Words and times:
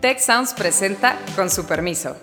Tech 0.00 0.20
Sounds 0.20 0.54
presenta 0.54 1.16
con 1.34 1.50
su 1.50 1.66
permiso. 1.66 2.14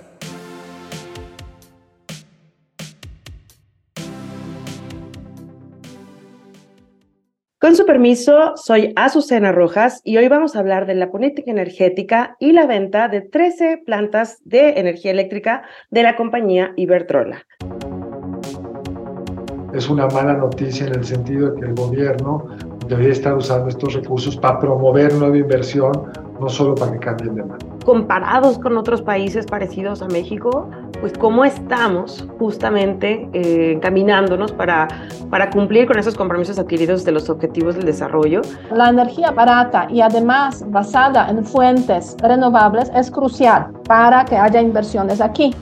Con 7.59 7.75
su 7.75 7.85
permiso, 7.85 8.55
soy 8.55 8.93
Azucena 8.95 9.51
Rojas 9.51 9.99
y 10.05 10.15
hoy 10.15 10.29
vamos 10.29 10.55
a 10.55 10.59
hablar 10.59 10.85
de 10.85 10.95
la 10.95 11.11
política 11.11 11.51
energética 11.51 12.37
y 12.39 12.53
la 12.53 12.65
venta 12.65 13.09
de 13.09 13.19
13 13.19 13.81
plantas 13.85 14.37
de 14.45 14.79
energía 14.79 15.11
eléctrica 15.11 15.63
de 15.89 16.03
la 16.03 16.15
compañía 16.15 16.71
Iberdrola. 16.77 17.45
Es 19.73 19.89
una 19.89 20.07
mala 20.07 20.35
noticia 20.35 20.87
en 20.87 20.95
el 20.95 21.03
sentido 21.03 21.51
de 21.51 21.59
que 21.59 21.67
el 21.67 21.75
gobierno 21.75 22.47
debería 22.87 23.11
estar 23.11 23.35
usando 23.35 23.67
estos 23.67 23.95
recursos 23.95 24.37
para 24.37 24.59
promover 24.59 25.13
nueva 25.15 25.37
inversión, 25.37 25.91
no 26.39 26.49
solo 26.49 26.75
para 26.75 26.91
que 26.93 26.99
cambien 26.99 27.35
de 27.35 27.43
mano. 27.43 27.65
Comparados 27.85 28.59
con 28.59 28.77
otros 28.77 29.01
países 29.01 29.45
parecidos 29.45 30.01
a 30.01 30.07
México, 30.07 30.69
pues 30.99 31.13
cómo 31.17 31.45
estamos 31.45 32.27
justamente 32.39 33.29
eh, 33.33 33.73
encaminándonos 33.73 34.51
para, 34.51 34.87
para 35.29 35.49
cumplir 35.49 35.87
con 35.87 35.97
esos 35.97 36.15
compromisos 36.15 36.59
adquiridos 36.59 37.03
de 37.05 37.11
los 37.11 37.29
objetivos 37.29 37.75
del 37.75 37.85
desarrollo. 37.85 38.41
La 38.71 38.89
energía 38.89 39.31
barata 39.31 39.87
y 39.89 40.01
además 40.01 40.63
basada 40.67 41.29
en 41.29 41.45
fuentes 41.45 42.15
renovables 42.21 42.91
es 42.95 43.11
crucial 43.11 43.71
para 43.87 44.25
que 44.25 44.35
haya 44.35 44.61
inversiones 44.61 45.21
aquí. 45.21 45.53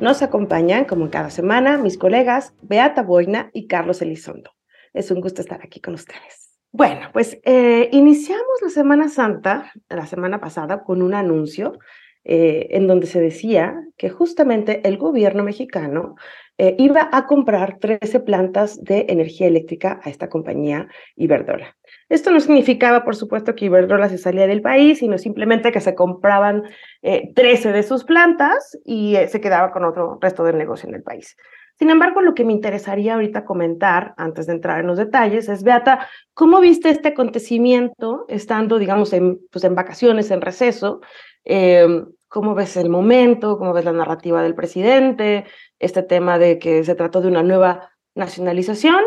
Nos 0.00 0.22
acompañan, 0.22 0.86
como 0.86 1.10
cada 1.10 1.28
semana, 1.28 1.76
mis 1.76 1.98
colegas 1.98 2.54
Beata 2.62 3.02
Boina 3.02 3.50
y 3.52 3.66
Carlos 3.66 4.00
Elizondo. 4.00 4.52
Es 4.94 5.10
un 5.10 5.20
gusto 5.20 5.42
estar 5.42 5.60
aquí 5.62 5.78
con 5.78 5.92
ustedes. 5.92 6.39
Bueno, 6.72 7.08
pues 7.12 7.38
eh, 7.44 7.88
iniciamos 7.92 8.62
la 8.62 8.70
Semana 8.70 9.08
Santa, 9.08 9.72
la 9.88 10.06
semana 10.06 10.40
pasada, 10.40 10.84
con 10.84 11.02
un 11.02 11.14
anuncio 11.14 11.78
eh, 12.22 12.68
en 12.76 12.86
donde 12.86 13.06
se 13.06 13.20
decía 13.20 13.74
que 13.96 14.10
justamente 14.10 14.86
el 14.86 14.98
gobierno 14.98 15.42
mexicano 15.42 16.16
eh, 16.58 16.76
iba 16.78 17.08
a 17.10 17.26
comprar 17.26 17.78
13 17.78 18.20
plantas 18.20 18.84
de 18.84 19.06
energía 19.08 19.46
eléctrica 19.46 19.98
a 20.04 20.10
esta 20.10 20.28
compañía 20.28 20.86
Iberdrola. 21.16 21.76
Esto 22.10 22.30
no 22.30 22.38
significaba, 22.38 23.02
por 23.02 23.16
supuesto, 23.16 23.54
que 23.54 23.64
Iberdrola 23.64 24.10
se 24.10 24.18
salía 24.18 24.46
del 24.46 24.60
país, 24.60 24.98
sino 24.98 25.16
simplemente 25.16 25.72
que 25.72 25.80
se 25.80 25.94
compraban 25.94 26.64
13 27.00 27.70
eh, 27.70 27.72
de 27.72 27.82
sus 27.82 28.04
plantas 28.04 28.78
y 28.84 29.16
se 29.28 29.40
quedaba 29.40 29.72
con 29.72 29.86
otro 29.86 30.18
resto 30.20 30.44
del 30.44 30.58
negocio 30.58 30.90
en 30.90 30.96
el 30.96 31.02
país. 31.02 31.34
Sin 31.80 31.90
embargo, 31.90 32.20
lo 32.20 32.34
que 32.34 32.44
me 32.44 32.52
interesaría 32.52 33.14
ahorita 33.14 33.44
comentar, 33.44 34.14
antes 34.16 34.46
de 34.46 34.52
entrar 34.52 34.78
en 34.78 34.86
los 34.86 34.98
detalles, 34.98 35.48
es, 35.48 35.64
Beata, 35.64 36.06
¿cómo 36.34 36.60
viste 36.60 36.90
este 36.90 37.08
acontecimiento 37.08 38.26
estando, 38.28 38.78
digamos, 38.78 39.12
en, 39.12 39.40
pues, 39.50 39.64
en 39.64 39.74
vacaciones, 39.74 40.30
en 40.30 40.42
receso? 40.42 41.00
Em, 41.44 42.06
¿Cómo 42.28 42.54
ves 42.54 42.76
el 42.76 42.90
momento? 42.90 43.58
¿Cómo 43.58 43.72
ves 43.72 43.84
la 43.84 43.92
narrativa 43.92 44.40
del 44.42 44.54
presidente? 44.54 45.46
Este 45.80 46.04
tema 46.04 46.38
de 46.38 46.60
que 46.60 46.84
se 46.84 46.94
trató 46.94 47.20
de 47.20 47.26
una 47.28 47.42
nueva 47.42 47.90
nacionalización 48.14 49.02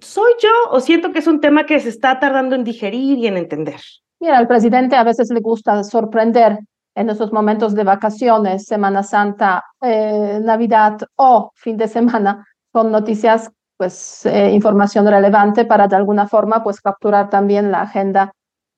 ¿Soy 0.00 0.32
yo 0.40 0.50
o 0.70 0.80
siento 0.80 1.12
que 1.12 1.20
es 1.20 1.26
un 1.26 1.40
tema 1.40 1.66
que 1.66 1.80
se 1.80 1.88
está 1.88 2.18
tardando 2.20 2.54
en 2.54 2.64
digerir 2.64 3.18
y 3.18 3.26
en 3.26 3.36
entender? 3.36 3.80
Mira, 4.20 4.38
al 4.38 4.48
presidente 4.48 4.96
a 4.96 5.04
veces 5.04 5.30
le 5.30 5.40
gusta 5.40 5.84
sorprender 5.84 6.58
en 6.98 7.10
esos 7.10 7.32
momentos 7.32 7.74
de 7.74 7.84
vacaciones, 7.84 8.64
Semana 8.66 9.02
Santa, 9.02 9.64
eh, 9.80 10.40
Navidad 10.42 10.98
o 11.16 11.52
fin 11.54 11.76
de 11.76 11.88
semana, 11.88 12.44
con 12.72 12.90
noticias, 12.90 13.50
pues 13.76 14.26
eh, 14.26 14.50
información 14.52 15.06
relevante 15.06 15.64
para 15.64 15.86
de 15.86 15.96
alguna 15.96 16.26
forma 16.26 16.62
pues 16.64 16.80
capturar 16.80 17.30
también 17.30 17.70
la 17.70 17.82
agenda 17.82 18.32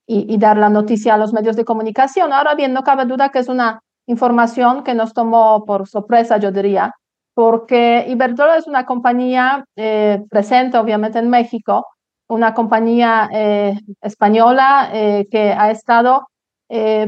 y, 0.07 0.33
y, 0.33 0.39
dar 0.39 0.59
la 0.59 0.69
noticia 0.69 1.15
a 1.15 1.19
los 1.19 1.33
medios 1.33 1.57
de 1.57 1.65
comunicación. 1.65 2.33
Ahora 2.33 2.55
bien, 2.55 2.73
no 2.73 2.83
cabe 2.83 3.07
duda 3.07 3.31
que 3.31 3.39
es 3.39 3.49
una 3.49 3.81
información 4.07 4.83
que 4.85 4.95
nos 4.95 5.15
tomó 5.15 5.65
por 5.65 5.89
sorpresa, 5.89 6.37
yo 6.39 6.51
diría, 6.53 6.93
porque 7.35 8.05
Iberdrola 8.09 8.57
es 8.57 8.67
una 8.67 8.85
compañía 8.85 9.65
eh, 9.77 10.23
presente 10.29 10.77
obviamente 10.77 11.19
en 11.19 11.31
México, 11.31 11.87
una 12.29 12.55
compañía 12.55 13.29
eh, 13.33 13.79
española 14.03 14.91
eh, 14.93 15.27
que 15.31 15.53
ha 15.53 15.71
estado 15.71 16.29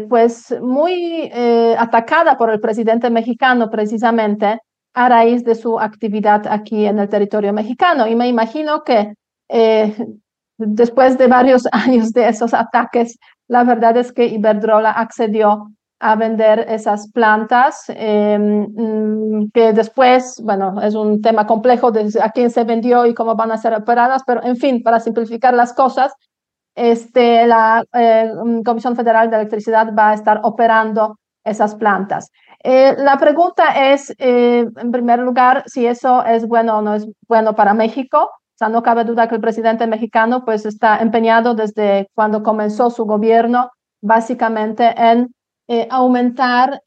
pues 0.08 0.52
muy 0.60 1.30
atacada 1.78 2.36
por 2.36 2.50
el 2.50 2.58
presidente 2.58 3.10
mexicano 3.10 3.70
precisamente 3.70 4.58
a 4.92 5.08
raíz 5.08 5.44
de 5.44 5.54
su 5.54 5.78
actividad 5.78 6.46
aquí 6.48 6.84
en 6.84 6.98
el 6.98 7.08
territorio 7.08 7.52
mexicano. 7.52 8.08
Y 8.08 8.16
me 8.16 8.26
imagino 8.26 8.82
que 8.82 9.14
después 10.58 11.18
de 11.18 11.26
varios 11.26 11.62
años 11.72 12.12
de 12.12 12.28
esos 12.28 12.54
ataques, 12.54 13.18
la 13.48 13.64
verdad 13.64 13.96
es 13.96 14.12
que 14.12 14.26
Iberdrola 14.26 14.90
accedió 14.90 15.68
a 16.00 16.16
vender 16.16 16.66
esas 16.68 17.10
plantas, 17.12 17.84
mm, 17.88 19.50
que 19.54 19.72
después, 19.72 20.40
bueno, 20.42 20.80
es 20.82 20.96
un 20.96 21.22
tema 21.22 21.46
complejo 21.46 21.92
a 22.20 22.30
quién 22.30 22.50
se 22.50 22.64
vendió 22.64 23.06
y 23.06 23.14
cómo 23.14 23.36
van 23.36 23.52
a 23.52 23.56
ser 23.56 23.72
operadas, 23.72 24.22
pero 24.26 24.42
en 24.42 24.56
fin, 24.56 24.82
para 24.82 24.98
simplificar 24.98 25.54
las 25.54 25.72
cosas, 25.72 26.12
este, 26.74 27.46
la 27.46 27.84
eh, 27.92 28.32
mm, 28.32 28.62
Comisión 28.62 28.96
Federal 28.96 29.30
de 29.30 29.36
Electricidad 29.36 29.92
va 29.96 30.10
a 30.10 30.14
estar 30.14 30.40
operando 30.42 31.18
esas 31.44 31.74
plantas. 31.74 32.30
Eh, 32.62 32.94
la 32.98 33.18
pregunta 33.18 33.92
es, 33.92 34.14
eh, 34.18 34.66
en 34.76 34.92
primer 34.92 35.18
lugar, 35.18 35.64
si 35.66 35.86
eso 35.86 36.24
es 36.24 36.46
bueno 36.46 36.78
o 36.78 36.82
no 36.82 36.94
es 36.94 37.06
bueno 37.28 37.54
para 37.54 37.74
México. 37.74 38.18
O 38.22 38.56
sea, 38.56 38.68
no 38.68 38.82
cabe 38.82 39.04
duda 39.04 39.28
que 39.28 39.34
el 39.34 39.40
presidente 39.40 39.86
mexicano 39.86 40.44
pues 40.44 40.64
está 40.66 40.98
empeñado 40.98 41.54
desde 41.54 42.08
cuando 42.14 42.42
comenzó 42.42 42.90
su 42.90 43.04
gobierno 43.04 43.70
básicamente 44.00 44.94
en 44.96 45.34
aumentar 45.90 46.80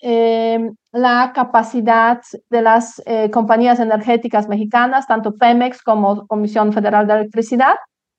la 0.91 1.31
capacidad 1.33 2.21
de 2.49 2.61
las 2.61 3.01
compañías 3.31 3.79
energéticas 3.79 4.47
mexicanas, 4.47 5.07
tanto 5.07 5.33
Pemex 5.33 5.81
como 5.81 6.27
Comisión 6.27 6.71
Federal 6.71 7.07
de 7.07 7.13
Electricidad, 7.13 7.75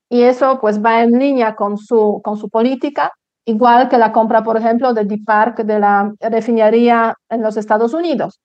y 0.08 0.22
eso 0.22 0.58
pues 0.60 0.82
va 0.82 1.02
en 1.02 1.18
línea 1.18 1.54
con 1.54 1.78
su, 1.78 2.20
con 2.24 2.36
su 2.36 2.48
política, 2.48 3.12
igual 3.44 3.88
que 3.88 3.98
la 3.98 4.12
compra, 4.12 4.42
por 4.42 4.56
ejemplo, 4.56 4.92
de 4.94 5.04
Deep 5.04 5.24
Park 5.24 5.58
de 5.64 5.78
la 5.78 6.12
refinería 6.20 7.14
en 7.28 7.42
los 7.42 7.56
Estados 7.56 7.94
Unidos. 7.94 8.40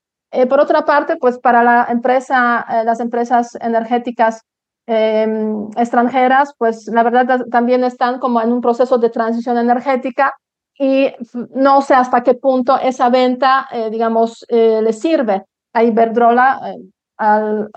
por 0.49 0.59
otra 0.59 0.85
parte, 0.85 1.17
pues 1.17 1.37
para 1.39 1.63
la 1.63 1.87
empresa, 1.89 2.65
las 2.85 2.99
empresas 2.99 3.57
energéticas 3.61 4.41
em, 4.87 5.69
extranjeras, 5.77 6.53
pues 6.57 6.87
la 6.87 7.03
verdad 7.03 7.45
también 7.51 7.83
están 7.83 8.19
como 8.19 8.41
en 8.41 8.51
un 8.51 8.61
proceso 8.61 8.97
de 8.97 9.09
transición 9.09 9.57
energética 9.57 10.33
y 10.79 11.13
no 11.53 11.81
sé 11.81 11.93
hasta 11.93 12.23
qué 12.23 12.33
punto 12.33 12.79
esa 12.79 13.09
venta, 13.09 13.67
eh, 13.71 13.89
digamos, 13.91 14.45
eh, 14.49 14.81
le 14.81 14.93
sirve 14.93 15.43
a 15.73 15.83
Iberdrola 15.83 16.59
eh, 16.65 16.77
al 17.17 17.69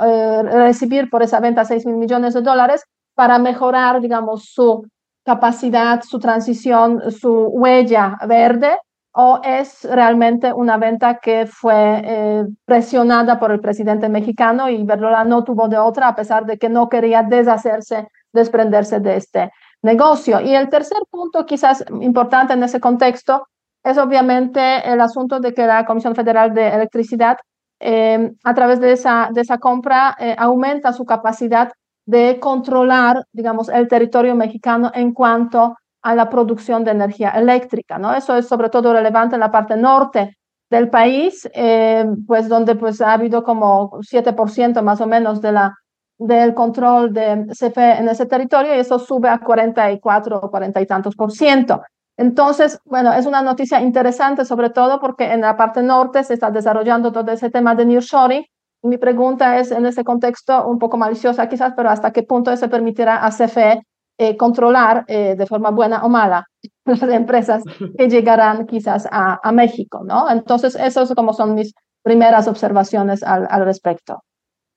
recibir 0.47 1.11
por 1.11 1.23
esa 1.23 1.39
venta 1.41 1.67
6 1.67 1.85
mil 1.85 1.97
millones 1.97 2.33
de 2.33 2.41
dólares 2.41 2.83
para 3.15 3.39
mejorar, 3.39 4.01
digamos, 4.01 4.51
su 4.53 4.87
capacidad, 5.25 6.03
su 6.03 6.19
transición, 6.19 7.11
su 7.11 7.33
huella 7.49 8.19
verde, 8.27 8.77
o 9.17 9.41
es 9.45 9.85
realmente 9.85 10.53
una 10.53 10.77
venta 10.77 11.19
que 11.19 11.47
fue 11.47 12.45
presionada 12.65 13.39
por 13.39 13.53
el 13.53 13.61
presidente 13.61 14.09
mexicano 14.09 14.69
y 14.69 14.81
Iberdrola 14.81 15.25
no 15.25 15.45
tuvo 15.45 15.69
de 15.69 15.79
otra 15.79 16.09
a 16.09 16.17
pesar 16.17 16.47
de 16.47 16.59
que 16.59 16.69
no 16.69 16.89
quería 16.89 17.23
deshacerse, 17.23 18.09
desprenderse 18.33 18.99
de 18.99 19.17
este 19.17 19.53
negocio. 19.83 20.41
Y 20.41 20.55
el 20.55 20.69
tercer 20.69 20.99
punto, 21.11 21.47
quizás 21.47 21.85
importante 22.01 22.55
en 22.55 22.65
ese 22.65 22.81
contexto, 22.81 23.47
es 23.85 23.99
obviamente 23.99 24.61
el 24.91 25.01
asunto 25.01 25.39
de 25.39 25.55
que 25.55 25.67
la 25.67 25.85
Comisión 25.85 26.17
Federal 26.17 26.53
de 26.53 26.69
Electricidad, 26.69 27.37
eh, 27.79 28.33
a 28.43 28.55
través 28.55 28.81
de 28.81 28.93
esa, 28.93 29.29
de 29.33 29.43
esa 29.43 29.59
compra, 29.59 30.17
eh, 30.19 30.35
aumenta 30.39 30.93
su 30.93 31.05
capacidad 31.05 31.71
de 32.07 32.39
controlar, 32.41 33.25
digamos, 33.33 33.69
el 33.69 33.89
territorio 33.89 34.35
mexicano 34.35 34.91
en 34.95 35.13
cuanto 35.13 35.77
a 36.03 36.15
la 36.15 36.29
producción 36.29 36.85
de 36.85 36.91
energía 36.91 37.31
eléctrica, 37.31 37.99
¿no? 37.99 38.15
Eso 38.15 38.37
es 38.37 38.47
sobre 38.47 38.69
todo 38.69 38.93
relevante 38.93 39.37
en 39.37 39.41
la 39.41 39.51
parte 39.51 39.77
norte 39.77 40.37
del 40.71 40.91
país, 40.91 41.49
eh, 41.55 42.05
pues 42.27 42.49
donde 42.49 42.75
pues 42.75 43.01
ha 43.01 43.13
habido 43.13 43.43
como 43.43 44.01
7% 44.03 44.83
más 44.83 45.01
o 45.01 45.07
menos 45.07 45.41
de 45.41 45.53
la 45.53 45.75
del 46.19 46.55
control 46.55 47.13
de 47.13 47.47
CFE 47.53 47.99
en 47.99 48.09
ese 48.09 48.27
territorio 48.27 48.75
y 48.75 48.79
eso 48.79 48.99
sube 48.99 49.29
a 49.29 49.39
44 49.39 50.39
o 50.39 50.51
40 50.51 50.81
y 50.81 50.87
tantos 50.87 51.17
por 51.17 51.33
ciento. 51.33 51.83
Entonces, 52.17 52.79
bueno, 52.85 53.13
es 53.13 53.27
una 53.27 53.43
noticia 53.43 53.81
interesante, 53.81 54.45
sobre 54.45 54.71
todo 54.71 55.01
porque 55.01 55.33
en 55.33 55.41
la 55.41 55.57
parte 55.57 55.83
norte 55.83 56.23
se 56.23 56.35
está 56.35 56.51
desarrollando 56.51 57.11
todo 57.13 57.33
ese 57.33 57.51
tema 57.51 57.75
de 57.75 57.87
nearshoring. 57.87 58.45
Mi 58.85 58.99
pregunta 58.99 59.59
es, 59.59 59.71
en 59.71 59.87
ese 59.87 60.05
contexto, 60.05 60.67
un 60.69 60.79
poco 60.79 60.99
maliciosa 60.99 61.49
quizás, 61.49 61.73
pero 61.75 61.89
¿hasta 61.89 62.13
qué 62.13 62.23
punto 62.23 62.53
eso 62.53 62.69
permitirá 62.69 63.25
a 63.25 63.31
CFE 63.31 63.81
eh, 64.19 64.37
controlar 64.37 65.05
eh, 65.09 65.35
de 65.37 65.47
forma 65.47 65.71
buena 65.71 66.05
o 66.05 66.11
mala 66.11 66.47
las 66.85 67.03
empresas 67.05 67.63
que 67.97 68.11
llegarán 68.11 68.67
quizás 68.67 69.09
a, 69.11 69.51
México, 69.53 70.03
¿no? 70.05 70.31
Entonces, 70.31 70.77
esos 70.77 71.15
como 71.15 71.33
son 71.33 71.55
mis 71.55 71.73
primeras 72.03 72.47
observaciones 72.47 73.23
al, 73.23 73.65
respecto. 73.65 74.23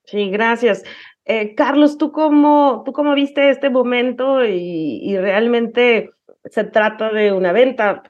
Sí, 0.06 0.30
gracias. 0.30 0.84
Eh, 1.26 1.54
Carlos, 1.54 1.98
¿tú 1.98 2.14
cómo, 2.14 2.84
¿tú 2.86 2.94
cómo 2.94 3.14
viste 3.14 3.50
este 3.50 3.70
momento 3.70 4.46
y, 4.46 5.18
realmente 5.18 6.12
se 6.46 6.64
trata 6.64 7.12
de 7.12 7.34
una 7.34 7.52
venta. 7.52 8.04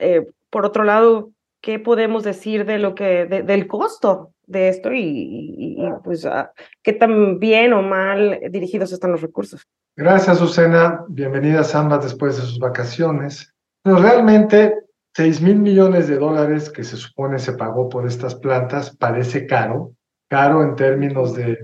Por 0.52 0.64
otro 0.64 0.84
lado, 0.84 1.32
¿qué 1.62 1.80
podemos 1.80 2.24
decir 2.24 2.66
de 2.66 2.80
lo 2.80 2.96
que, 2.96 3.26
del 3.26 3.68
costo 3.68 4.34
de 4.46 4.70
esto 4.70 4.92
y, 4.94 5.78
pues 6.04 6.26
ah, 6.26 6.52
qué 6.82 6.94
tan 6.94 7.40
bien 7.40 7.74
o 7.74 7.82
mal 7.82 8.40
dirigidos 8.50 8.92
están 8.92 9.12
los 9.12 9.22
recursos? 9.22 9.68
Gracias, 9.96 10.38
Susana. 10.38 11.04
Bienvenidas 11.10 11.74
ambas 11.76 12.04
después 12.04 12.38
de 12.38 12.44
sus 12.44 12.60
vacaciones. 12.60 13.54
Realmente 13.84 14.76
6 15.16 15.42
mil 15.42 15.56
millones 15.56 16.08
de 16.08 16.18
dólares 16.18 16.70
que 16.70 16.84
se 16.84 16.96
supone 16.96 17.40
se 17.40 17.54
pagó 17.54 17.90
por 17.90 18.06
estas 18.06 18.36
plantas 18.36 18.96
parece 18.96 19.48
caro, 19.48 19.94
caro 20.30 20.62
en 20.62 20.76
términos 20.76 21.34
de 21.34 21.58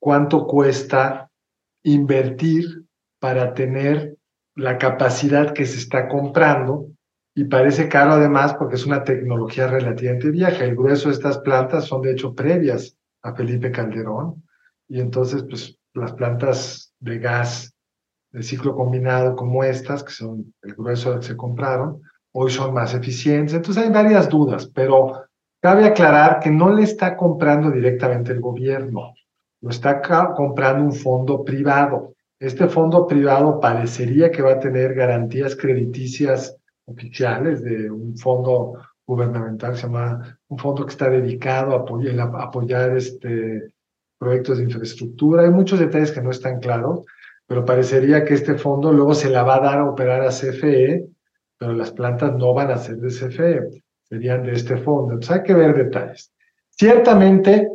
cuánto 0.00 0.46
cuesta 0.46 1.30
invertir 1.84 2.84
para 3.20 3.54
tener 3.54 4.16
la 4.56 4.78
capacidad 4.78 5.52
que 5.52 5.64
se 5.66 5.78
está 5.78 6.08
comprando 6.08 6.88
y 7.38 7.44
parece 7.44 7.88
caro 7.88 8.14
además 8.14 8.54
porque 8.54 8.74
es 8.74 8.84
una 8.84 9.04
tecnología 9.04 9.68
relativamente 9.68 10.28
vieja. 10.32 10.64
El 10.64 10.74
grueso 10.74 11.08
de 11.08 11.14
estas 11.14 11.38
plantas 11.38 11.84
son 11.84 12.02
de 12.02 12.10
hecho 12.10 12.34
previas 12.34 12.96
a 13.22 13.32
Felipe 13.32 13.70
Calderón 13.70 14.42
y 14.88 14.98
entonces 14.98 15.44
pues 15.48 15.78
las 15.94 16.14
plantas 16.14 16.92
de 16.98 17.20
gas 17.20 17.72
de 18.32 18.42
ciclo 18.42 18.74
combinado 18.74 19.36
como 19.36 19.62
estas, 19.62 20.02
que 20.02 20.10
son 20.10 20.52
el 20.62 20.74
grueso 20.74 21.14
que 21.14 21.26
se 21.26 21.36
compraron, 21.36 22.02
hoy 22.32 22.50
son 22.50 22.74
más 22.74 22.92
eficientes. 22.92 23.54
Entonces 23.54 23.84
hay 23.84 23.90
varias 23.90 24.28
dudas, 24.28 24.66
pero 24.74 25.22
cabe 25.62 25.84
aclarar 25.86 26.40
que 26.40 26.50
no 26.50 26.74
le 26.74 26.82
está 26.82 27.16
comprando 27.16 27.70
directamente 27.70 28.32
el 28.32 28.40
gobierno, 28.40 29.14
lo 29.60 29.70
está 29.70 30.02
comprando 30.34 30.82
un 30.82 30.92
fondo 30.92 31.44
privado. 31.44 32.14
Este 32.40 32.66
fondo 32.66 33.06
privado 33.06 33.60
parecería 33.60 34.32
que 34.32 34.42
va 34.42 34.54
a 34.54 34.58
tener 34.58 34.94
garantías 34.94 35.54
crediticias 35.54 36.57
oficiales 36.88 37.62
de 37.62 37.90
un 37.90 38.16
fondo 38.16 38.74
gubernamental, 39.06 39.76
se 39.76 39.82
llama 39.82 40.38
un 40.48 40.58
fondo 40.58 40.84
que 40.84 40.92
está 40.92 41.08
dedicado 41.08 41.74
a 41.74 42.42
apoyar, 42.44 42.96
este, 42.96 43.72
proyectos 44.18 44.58
de 44.58 44.64
infraestructura. 44.64 45.42
Hay 45.44 45.50
muchos 45.50 45.78
detalles 45.78 46.12
que 46.12 46.20
no 46.20 46.30
están 46.30 46.60
claros, 46.60 47.04
pero 47.46 47.64
parecería 47.64 48.24
que 48.24 48.34
este 48.34 48.56
fondo 48.56 48.92
luego 48.92 49.14
se 49.14 49.30
la 49.30 49.42
va 49.42 49.56
a 49.56 49.60
dar 49.60 49.78
a 49.78 49.90
operar 49.90 50.22
a 50.22 50.28
CFE 50.28 51.08
pero 51.58 51.72
las 51.72 51.90
plantas 51.90 52.34
no 52.36 52.54
van 52.54 52.70
a 52.70 52.78
ser 52.78 52.96
de 52.96 53.08
CFE, 53.08 53.82
serían 54.04 54.44
de 54.44 54.52
este 54.52 54.76
fondo. 54.78 55.14
Entonces 55.14 55.36
hay 55.36 55.42
que 55.42 55.54
ver 55.54 55.76
detalles. 55.76 56.32
Ciertamente 56.70 57.68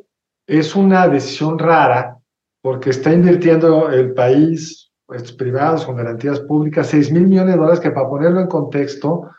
es 0.47 0.75
una 0.75 1.07
decisión 1.07 1.59
rara 1.59 2.17
porque 2.61 2.91
está 2.91 3.13
invirtiendo 3.13 3.89
el 3.89 4.13
país, 4.13 4.89
pues, 5.13 5.31
privados 5.31 5.85
con 5.85 5.95
garantías 5.95 6.39
públicas, 6.39 6.87
6 6.87 7.11
mil 7.11 7.27
millones 7.27 7.53
de 7.53 7.59
dólares, 7.59 7.79
que 7.79 7.91
para 7.91 8.09
ponerlo 8.09 8.41
en 8.41 8.47
contexto, 8.47 9.29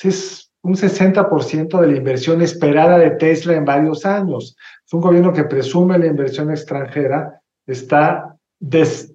es 0.00 0.52
un 0.62 0.76
60% 0.76 1.80
de 1.80 1.86
la 1.88 1.96
inversión 1.96 2.42
esperada 2.42 2.96
de 2.98 3.10
Tesla 3.10 3.54
en 3.54 3.64
varios 3.64 4.06
años. 4.06 4.56
Es 4.86 4.92
un 4.92 5.00
gobierno 5.00 5.32
que 5.32 5.42
presume 5.42 5.98
la 5.98 6.06
inversión 6.06 6.50
extranjera, 6.50 7.40
está 7.66 8.36
des 8.60 9.12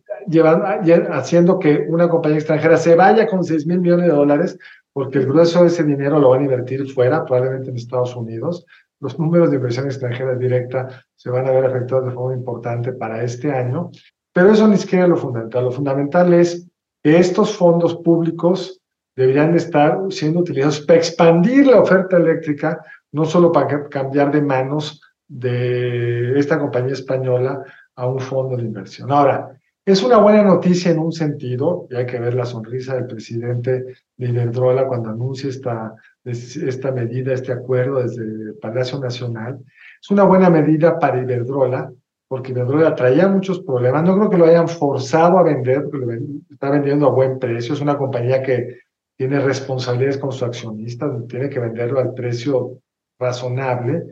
haciendo 1.11 1.57
que 1.57 1.85
una 1.87 2.09
compañía 2.09 2.37
extranjera 2.39 2.77
se 2.77 2.95
vaya 2.95 3.25
con 3.25 3.43
6 3.43 3.65
mil 3.65 3.79
millones 3.79 4.07
de 4.07 4.13
dólares, 4.13 4.59
porque 4.91 5.19
el 5.19 5.27
grueso 5.27 5.61
de 5.61 5.67
ese 5.67 5.85
dinero 5.85 6.19
lo 6.19 6.31
van 6.31 6.41
a 6.41 6.43
invertir 6.43 6.91
fuera, 6.91 7.23
probablemente 7.23 7.69
en 7.69 7.77
Estados 7.77 8.15
Unidos. 8.17 8.65
Los 8.99 9.17
números 9.17 9.49
de 9.49 9.55
inversión 9.55 9.85
extranjera 9.85 10.35
directa 10.35 11.05
se 11.15 11.29
van 11.29 11.47
a 11.47 11.51
ver 11.51 11.65
afectados 11.65 12.05
de 12.05 12.11
forma 12.11 12.35
importante 12.35 12.91
para 12.91 13.23
este 13.23 13.51
año, 13.51 13.89
pero 14.33 14.51
eso 14.51 14.67
ni 14.67 14.77
siquiera 14.77 15.05
es 15.05 15.09
lo 15.09 15.17
fundamental. 15.17 15.65
Lo 15.65 15.71
fundamental 15.71 16.33
es 16.33 16.67
que 17.03 17.17
estos 17.17 17.55
fondos 17.55 17.95
públicos 17.95 18.81
deberían 19.15 19.55
estar 19.55 19.99
siendo 20.09 20.39
utilizados 20.39 20.81
para 20.81 20.99
expandir 20.99 21.67
la 21.67 21.81
oferta 21.81 22.17
eléctrica, 22.17 22.83
no 23.11 23.25
solo 23.25 23.51
para 23.51 23.89
cambiar 23.89 24.31
de 24.31 24.41
manos 24.41 25.01
de 25.27 26.37
esta 26.39 26.59
compañía 26.59 26.93
española 26.93 27.63
a 27.95 28.07
un 28.07 28.19
fondo 28.19 28.55
de 28.55 28.63
inversión. 28.63 29.11
Ahora, 29.11 29.57
es 29.85 30.03
una 30.03 30.17
buena 30.17 30.43
noticia 30.43 30.91
en 30.91 30.99
un 30.99 31.11
sentido, 31.11 31.87
y 31.89 31.95
hay 31.95 32.05
que 32.05 32.19
ver 32.19 32.35
la 32.35 32.45
sonrisa 32.45 32.95
del 32.95 33.07
presidente 33.07 33.95
de 34.15 34.29
Iberdrola 34.29 34.87
cuando 34.87 35.09
anuncia 35.09 35.49
esta, 35.49 35.95
esta 36.23 36.91
medida, 36.91 37.33
este 37.33 37.51
acuerdo 37.51 38.01
desde 38.01 38.23
el 38.23 38.55
Palacio 38.61 38.99
Nacional. 38.99 39.59
Es 39.99 40.11
una 40.11 40.23
buena 40.23 40.49
medida 40.49 40.99
para 40.99 41.19
Iberdrola, 41.21 41.91
porque 42.31 42.53
Iberdrola 42.53 42.95
traía 42.95 43.27
muchos 43.27 43.59
problemas. 43.59 44.03
No 44.03 44.15
creo 44.15 44.29
que 44.29 44.37
lo 44.37 44.45
hayan 44.45 44.69
forzado 44.69 45.37
a 45.37 45.43
vender, 45.43 45.83
porque 45.91 46.05
lo 46.05 46.13
está 46.49 46.69
vendiendo 46.69 47.05
a 47.05 47.11
buen 47.11 47.39
precio. 47.39 47.73
Es 47.73 47.81
una 47.81 47.97
compañía 47.97 48.41
que 48.41 48.79
tiene 49.17 49.41
responsabilidades 49.41 50.17
con 50.17 50.31
sus 50.31 50.43
accionistas, 50.43 51.11
tiene 51.27 51.49
que 51.49 51.59
venderlo 51.59 51.99
al 51.99 52.13
precio 52.13 52.77
razonable 53.19 54.05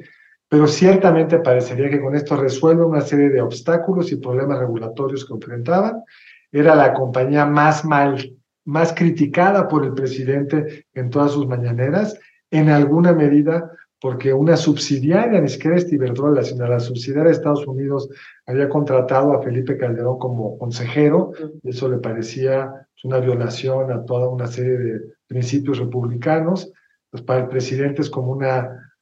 pero 0.50 0.66
ciertamente 0.68 1.38
parecería 1.38 1.89
que 1.89 2.01
con 2.01 2.16
esto 2.16 2.36
resuelve 2.36 2.83
una 2.83 3.01
serie 3.01 3.30
de 3.30 3.39
obstáculos 3.39 4.12
y 4.12 4.16
problemas 4.16 4.57
regulatorios 4.57 5.24
que 5.24 5.36
enfrentaban. 5.36 6.04
Era 6.51 6.74
la 6.75 6.94
compañía 6.94 7.45
más 7.45 7.86
mal, 7.86 8.36
más 8.66 8.92
criticada 8.92 9.68
por 9.68 9.86
el 9.86 9.94
presidente 9.94 10.88
en 10.95 11.12
todas 11.12 11.31
sus 11.31 11.48
mañaneras, 11.48 12.19
en 12.50 12.69
alguna 12.69 13.13
medida 13.13 13.71
porque 14.01 14.34
una 14.34 14.56
subsidiaria, 14.56 15.42
ni 15.42 15.50
siquiera 15.50 15.78
es 15.78 15.92
Iberdrola, 15.92 16.44
sino 16.44 16.66
la 16.68 16.80
subsidiaria 16.80 17.31
de 17.31 17.36
Estados 17.36 17.68
Unidos 17.68 18.10
había 18.46 18.69
contratado 18.69 19.34
a 19.34 19.42
Felipe 19.42 19.78
Calderón 19.78 20.18
como 20.19 20.57
consejero, 20.57 21.34
y 21.63 21.69
eso 21.69 21.90
le 21.90 21.98
parecía 21.98 22.88
una 23.04 23.19
violación 23.19 23.92
a 23.92 24.06
toda 24.06 24.30
una 24.30 24.48
serie 24.48 24.78
de 24.78 25.01
principios 25.28 25.80
republicanos. 25.80 26.72
Pues 27.12 27.24
para 27.24 27.42
el 27.42 27.48
presidente 27.48 28.01
es 28.01 28.10
como 28.10 28.31
una 28.31 28.94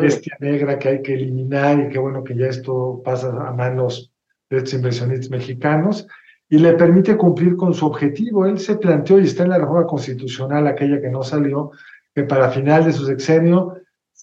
bestia 0.00 0.36
negra 0.40 0.78
que 0.78 0.88
hay 0.88 1.02
que 1.02 1.14
eliminar 1.14 1.78
y 1.78 1.88
qué 1.88 1.98
bueno 1.98 2.24
que 2.24 2.36
ya 2.36 2.46
esto 2.46 3.02
pasa 3.04 3.28
a 3.28 3.52
manos 3.52 4.12
de 4.48 4.58
estos 4.58 4.74
inversionistas 4.74 5.30
mexicanos 5.30 6.06
y 6.48 6.58
le 6.58 6.72
permite 6.74 7.16
cumplir 7.16 7.56
con 7.56 7.74
su 7.74 7.84
objetivo. 7.84 8.46
Él 8.46 8.58
se 8.58 8.76
planteó 8.76 9.18
y 9.18 9.24
está 9.24 9.42
en 9.42 9.50
la 9.50 9.58
reforma 9.58 9.86
constitucional, 9.86 10.66
aquella 10.66 11.00
que 11.00 11.10
no 11.10 11.22
salió, 11.22 11.72
que 12.14 12.22
para 12.22 12.50
final 12.50 12.84
de 12.84 12.92
su 12.92 13.04
sexenio 13.04 13.77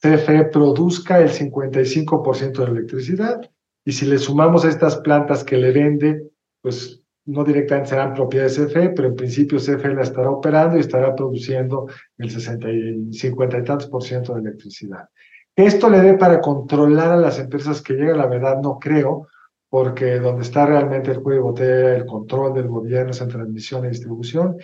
CFE 0.06 0.46
produzca 0.46 1.20
el 1.20 1.30
55% 1.30 2.52
de 2.52 2.66
la 2.66 2.72
electricidad 2.72 3.42
y 3.84 3.92
si 3.92 4.06
le 4.06 4.20
sumamos 4.20 4.64
a 4.64 4.70
estas 4.70 4.98
plantas 4.98 5.44
que 5.44 5.58
le 5.58 5.72
vende, 5.72 6.30
pues 6.62 7.02
no 7.26 7.44
directamente 7.44 7.90
serán 7.90 8.14
propiedad 8.14 8.46
de 8.46 8.68
CFE, 8.68 8.90
pero 8.90 9.08
en 9.08 9.16
principio 9.16 9.58
CFE 9.58 9.96
la 9.96 10.04
estará 10.04 10.30
operando 10.30 10.78
y 10.78 10.82
estará 10.82 11.16
produciendo 11.16 11.88
el 12.20 12.30
60 12.30 12.72
y 12.72 13.14
50 13.14 13.58
y 13.58 13.64
tantos 13.64 13.88
por 13.88 14.04
ciento 14.04 14.36
de 14.36 14.42
electricidad. 14.42 15.10
Esto 15.56 15.90
le 15.90 16.02
dé 16.02 16.14
para 16.16 16.40
controlar 16.40 17.12
a 17.12 17.18
las 17.18 17.40
empresas 17.40 17.82
que 17.82 17.94
llegan, 17.94 18.20
la 18.20 18.28
verdad 18.28 18.62
no 18.62 18.78
creo, 18.78 19.28
porque 19.70 20.20
donde 20.20 20.44
está 20.44 20.68
realmente 20.68 21.12
el 21.12 21.22
cuello 21.22 21.40
de 21.40 21.44
botella, 21.44 21.96
el 21.96 22.06
control 22.06 22.54
del 22.54 22.68
gobierno 22.68 23.12
en 23.20 23.28
transmisión 23.28 23.86
y 23.86 23.90
distribución, 23.90 24.58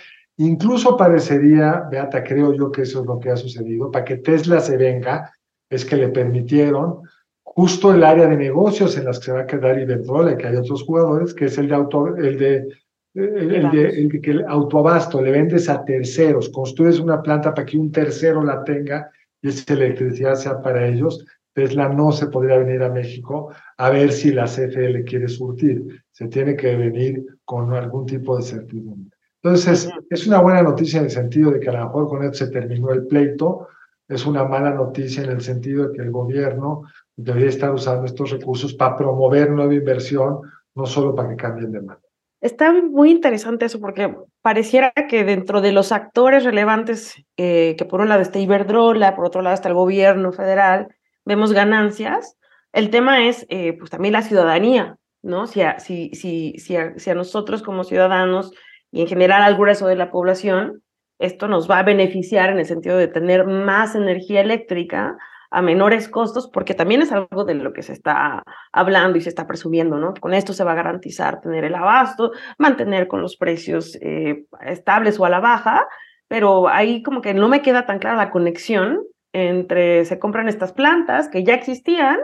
incluso 0.46 0.98
parecería, 0.98 1.88
Beata, 1.90 2.24
creo 2.24 2.54
yo 2.54 2.72
que 2.72 2.84
eso 2.84 3.02
es 3.02 3.06
lo 3.06 3.20
que 3.20 3.30
ha 3.30 3.38
sucedido, 3.38 3.92
para 3.92 4.06
que 4.06 4.18
Tesla 4.18 4.60
se 4.60 4.78
venga, 4.78 5.34
es 5.70 5.86
que 5.86 5.96
le 5.96 6.10
permitieron 6.10 7.02
justo 7.44 7.94
el 7.94 8.04
área 8.04 8.28
de 8.28 8.38
negocios 8.38 8.98
en 8.98 9.06
las 9.06 9.20
que 9.20 9.26
se 9.26 9.32
va 9.34 9.42
a 9.42 9.48
quedar 9.48 9.80
Iberdrola, 9.80 10.38
que 10.38 10.48
hay 10.48 10.56
otros 10.56 10.84
jugadores, 10.84 11.34
que 11.34 11.46
es 11.46 11.58
el 11.58 11.68
de 11.68 11.76
auto, 11.76 12.16
el 12.16 12.38
de 12.38 12.68
el, 13.14 13.70
de, 13.72 13.90
el 13.90 14.22
que 14.22 14.32
el 14.32 14.46
autoabasto 14.48 15.22
le 15.22 15.32
vendes 15.32 15.68
a 15.68 15.84
terceros, 15.84 16.50
construyes 16.50 17.00
una 17.00 17.22
planta 17.22 17.54
para 17.54 17.66
que 17.66 17.78
un 17.78 17.92
tercero 17.92 18.44
la 18.44 18.64
tenga 18.64 19.12
y 19.42 19.50
esa 19.50 19.74
electricidad 19.74 20.36
sea 20.36 20.62
para 20.62 20.88
ellos, 20.88 21.26
Tesla 21.54 21.90
no 21.90 22.12
se 22.12 22.28
podría 22.28 22.58
venir 22.58 22.82
a 22.84 22.90
México 22.90 23.52
a 23.78 23.90
ver 23.90 24.12
si 24.14 24.32
la 24.32 24.46
CFE 24.46 25.04
quiere 25.04 25.28
surtir. 25.28 26.04
Se 26.12 26.28
tiene 26.28 26.56
que 26.56 26.76
venir 26.76 27.26
con 27.44 27.74
algún 27.74 28.06
tipo 28.06 28.38
de 28.38 28.44
certidumbre. 28.44 29.18
Entonces, 29.44 29.90
es 30.10 30.28
una 30.28 30.40
buena 30.40 30.62
noticia 30.62 31.00
en 31.00 31.06
el 31.06 31.12
sentido 31.12 31.52
de 31.52 31.60
que 31.60 31.70
a 31.70 31.74
lo 31.74 31.86
mejor 31.86 32.08
con 32.08 32.24
esto 32.24 32.46
se 32.46 32.52
terminó 32.52 32.92
el 32.92 33.08
pleito. 33.08 33.68
Es 34.08 34.26
una 34.26 34.44
mala 34.44 34.72
noticia 34.72 35.24
en 35.24 35.32
el 35.32 35.42
sentido 35.42 35.88
de 35.88 35.94
que 35.96 36.02
el 36.04 36.12
gobierno 36.12 36.84
debería 37.16 37.50
estar 37.50 37.72
usando 37.72 38.06
estos 38.06 38.30
recursos 38.30 38.74
para 38.74 38.96
promover 38.96 39.50
nueva 39.50 39.74
inversión, 39.74 40.42
no 40.76 40.86
solo 40.86 41.16
para 41.16 41.30
que 41.30 41.36
cambien 41.38 41.72
de 41.72 41.82
mano. 41.82 42.02
Está 42.40 42.72
muy 42.74 43.12
interesante 43.12 43.66
eso 43.66 43.80
porque 43.80 44.16
pareciera 44.42 44.92
que 44.92 45.24
dentro 45.24 45.62
de 45.62 45.72
los 45.72 45.92
actores 45.92 46.44
relevantes, 46.44 47.16
eh, 47.38 47.76
que 47.78 47.86
por 47.86 48.02
un 48.02 48.10
lado 48.10 48.22
está 48.22 48.40
Iberdrola, 48.40 49.16
por 49.16 49.26
otro 49.26 49.42
lado 49.42 49.54
está 49.54 49.70
el 49.70 49.76
gobierno 49.76 50.32
federal, 50.32 50.88
vemos 51.24 51.54
ganancias. 51.54 52.38
El 52.74 52.90
tema 52.90 53.28
es 53.28 53.46
eh, 53.50 53.74
pues 53.78 53.92
también 53.92 54.14
la 54.14 54.24
ciudadanía, 54.24 54.98
¿no? 55.22 55.46
Si 55.46 55.62
a, 55.62 55.80
si, 55.80 56.10
si, 56.14 56.56
si, 56.58 56.76
si 56.96 57.10
a 57.10 57.16
nosotros 57.16 57.62
como 57.62 57.84
ciudadanos 57.84 58.52
y 58.92 59.02
en 59.02 59.08
general 59.08 59.44
al 59.44 59.58
grueso 59.58 59.88
de 59.88 59.96
la 59.96 60.12
población, 60.12 60.84
esto 61.20 61.48
nos 61.48 61.70
va 61.70 61.80
a 61.80 61.84
beneficiar 61.84 62.50
en 62.50 62.60
el 62.60 62.66
sentido 62.66 62.98
de 62.98 63.08
tener 63.08 63.46
más 63.46 63.96
energía 63.96 64.42
eléctrica 64.42 65.18
a 65.52 65.62
menores 65.62 66.08
costos, 66.08 66.50
porque 66.52 66.74
también 66.74 67.02
es 67.02 67.12
algo 67.12 67.44
de 67.44 67.56
lo 67.56 67.74
que 67.74 67.84
se 67.84 67.92
está 67.92 68.42
hablando 68.72 69.18
y 69.18 69.22
se 69.22 69.30
está 69.30 69.48
presumiendo, 69.48 69.98
¿no? 69.98 70.14
Con 70.14 70.34
esto 70.34 70.54
se 70.54 70.64
va 70.64 70.72
a 70.72 70.76
garantizar 70.76 71.42
tener 71.42 71.66
el 71.66 71.76
abasto, 71.76 72.32
mantener 72.58 73.08
con 73.08 73.22
los 73.22 73.36
precios 73.36 73.98
eh, 74.02 74.46
estables 74.62 75.20
o 75.20 75.26
a 75.26 75.30
la 75.30 75.42
baja, 75.42 75.88
pero 76.30 76.70
ahí 76.70 77.04
como 77.04 77.22
que 77.22 77.34
no 77.34 77.50
me 77.50 77.62
queda 77.62 77.86
tan 77.86 78.00
clara 78.00 78.16
la 78.16 78.32
conexión 78.32 79.02
entre 79.34 80.06
se 80.06 80.20
compran 80.20 80.48
estas 80.48 80.72
plantas 80.72 81.28
que 81.28 81.44
ya 81.44 81.54
existían 81.54 82.18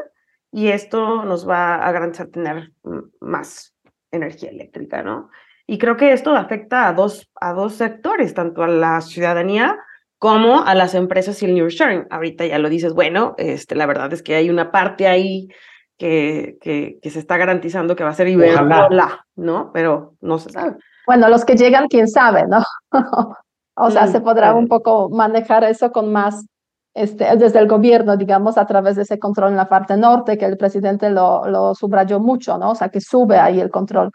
y 0.52 0.70
esto 0.70 1.24
nos 1.26 1.48
va 1.48 1.76
a 1.76 1.92
garantizar 1.92 2.28
tener 2.28 2.72
más 3.20 3.76
energía 4.12 4.50
eléctrica, 4.50 5.04
¿no? 5.04 5.30
Y 5.70 5.78
creo 5.78 5.98
que 5.98 6.14
esto 6.14 6.34
afecta 6.34 6.88
a 6.88 6.94
dos, 6.94 7.30
a 7.36 7.52
dos 7.52 7.74
sectores, 7.74 8.34
tanto 8.34 8.64
a 8.64 8.70
la 8.70 9.02
ciudadanía 9.02 9.78
como 10.18 10.64
a 10.64 10.74
las 10.74 10.96
empresas 10.96 11.44
y 11.44 11.46
el 11.46 11.56
new 11.56 11.68
sharing. 11.68 12.08
Ahorita 12.10 12.46
ya 12.46 12.58
lo 12.58 12.70
dices, 12.70 12.94
bueno, 12.94 13.36
este, 13.38 13.76
la 13.76 13.86
verdad 13.86 14.12
es 14.14 14.24
que 14.24 14.36
hay 14.36 14.50
una 14.50 14.72
parte 14.72 15.08
ahí 15.08 15.50
que, 15.98 16.58
que, 16.62 17.00
que 17.02 17.10
se 17.10 17.20
está 17.20 17.36
garantizando 17.36 17.98
que 17.98 18.06
va 18.06 18.12
a 18.12 18.16
ser 18.16 18.30
Iberdrola, 18.30 19.26
¿no? 19.36 19.72
Pero 19.74 20.16
no 20.22 20.40
se 20.40 20.52
sabe. 20.52 20.78
Bueno, 21.06 21.28
los 21.28 21.44
que 21.44 21.58
llegan, 21.58 21.88
quién 21.90 22.08
sabe, 22.08 22.44
¿no? 22.48 22.64
o 23.76 23.92
sea, 23.92 24.08
se 24.08 24.22
podrá 24.22 24.54
un 24.54 24.70
poco 24.70 25.10
manejar 25.10 25.66
eso 25.66 25.92
con 25.92 26.14
más, 26.14 26.46
este, 26.94 27.36
desde 27.36 27.60
el 27.60 27.68
gobierno, 27.68 28.16
digamos, 28.16 28.58
a 28.58 28.66
través 28.66 28.96
de 28.96 29.02
ese 29.02 29.20
control 29.20 29.52
en 29.52 29.58
la 29.58 29.68
parte 29.68 29.98
norte, 29.98 30.38
que 30.38 30.46
el 30.46 30.58
presidente 30.58 31.10
lo, 31.10 31.46
lo 31.46 31.76
subrayó 31.76 32.22
mucho, 32.22 32.58
¿no? 32.58 32.72
O 32.72 32.76
sea, 32.76 32.88
que 32.88 33.02
sube 33.02 33.38
ahí 33.38 33.60
el 33.60 33.70
control 33.70 34.12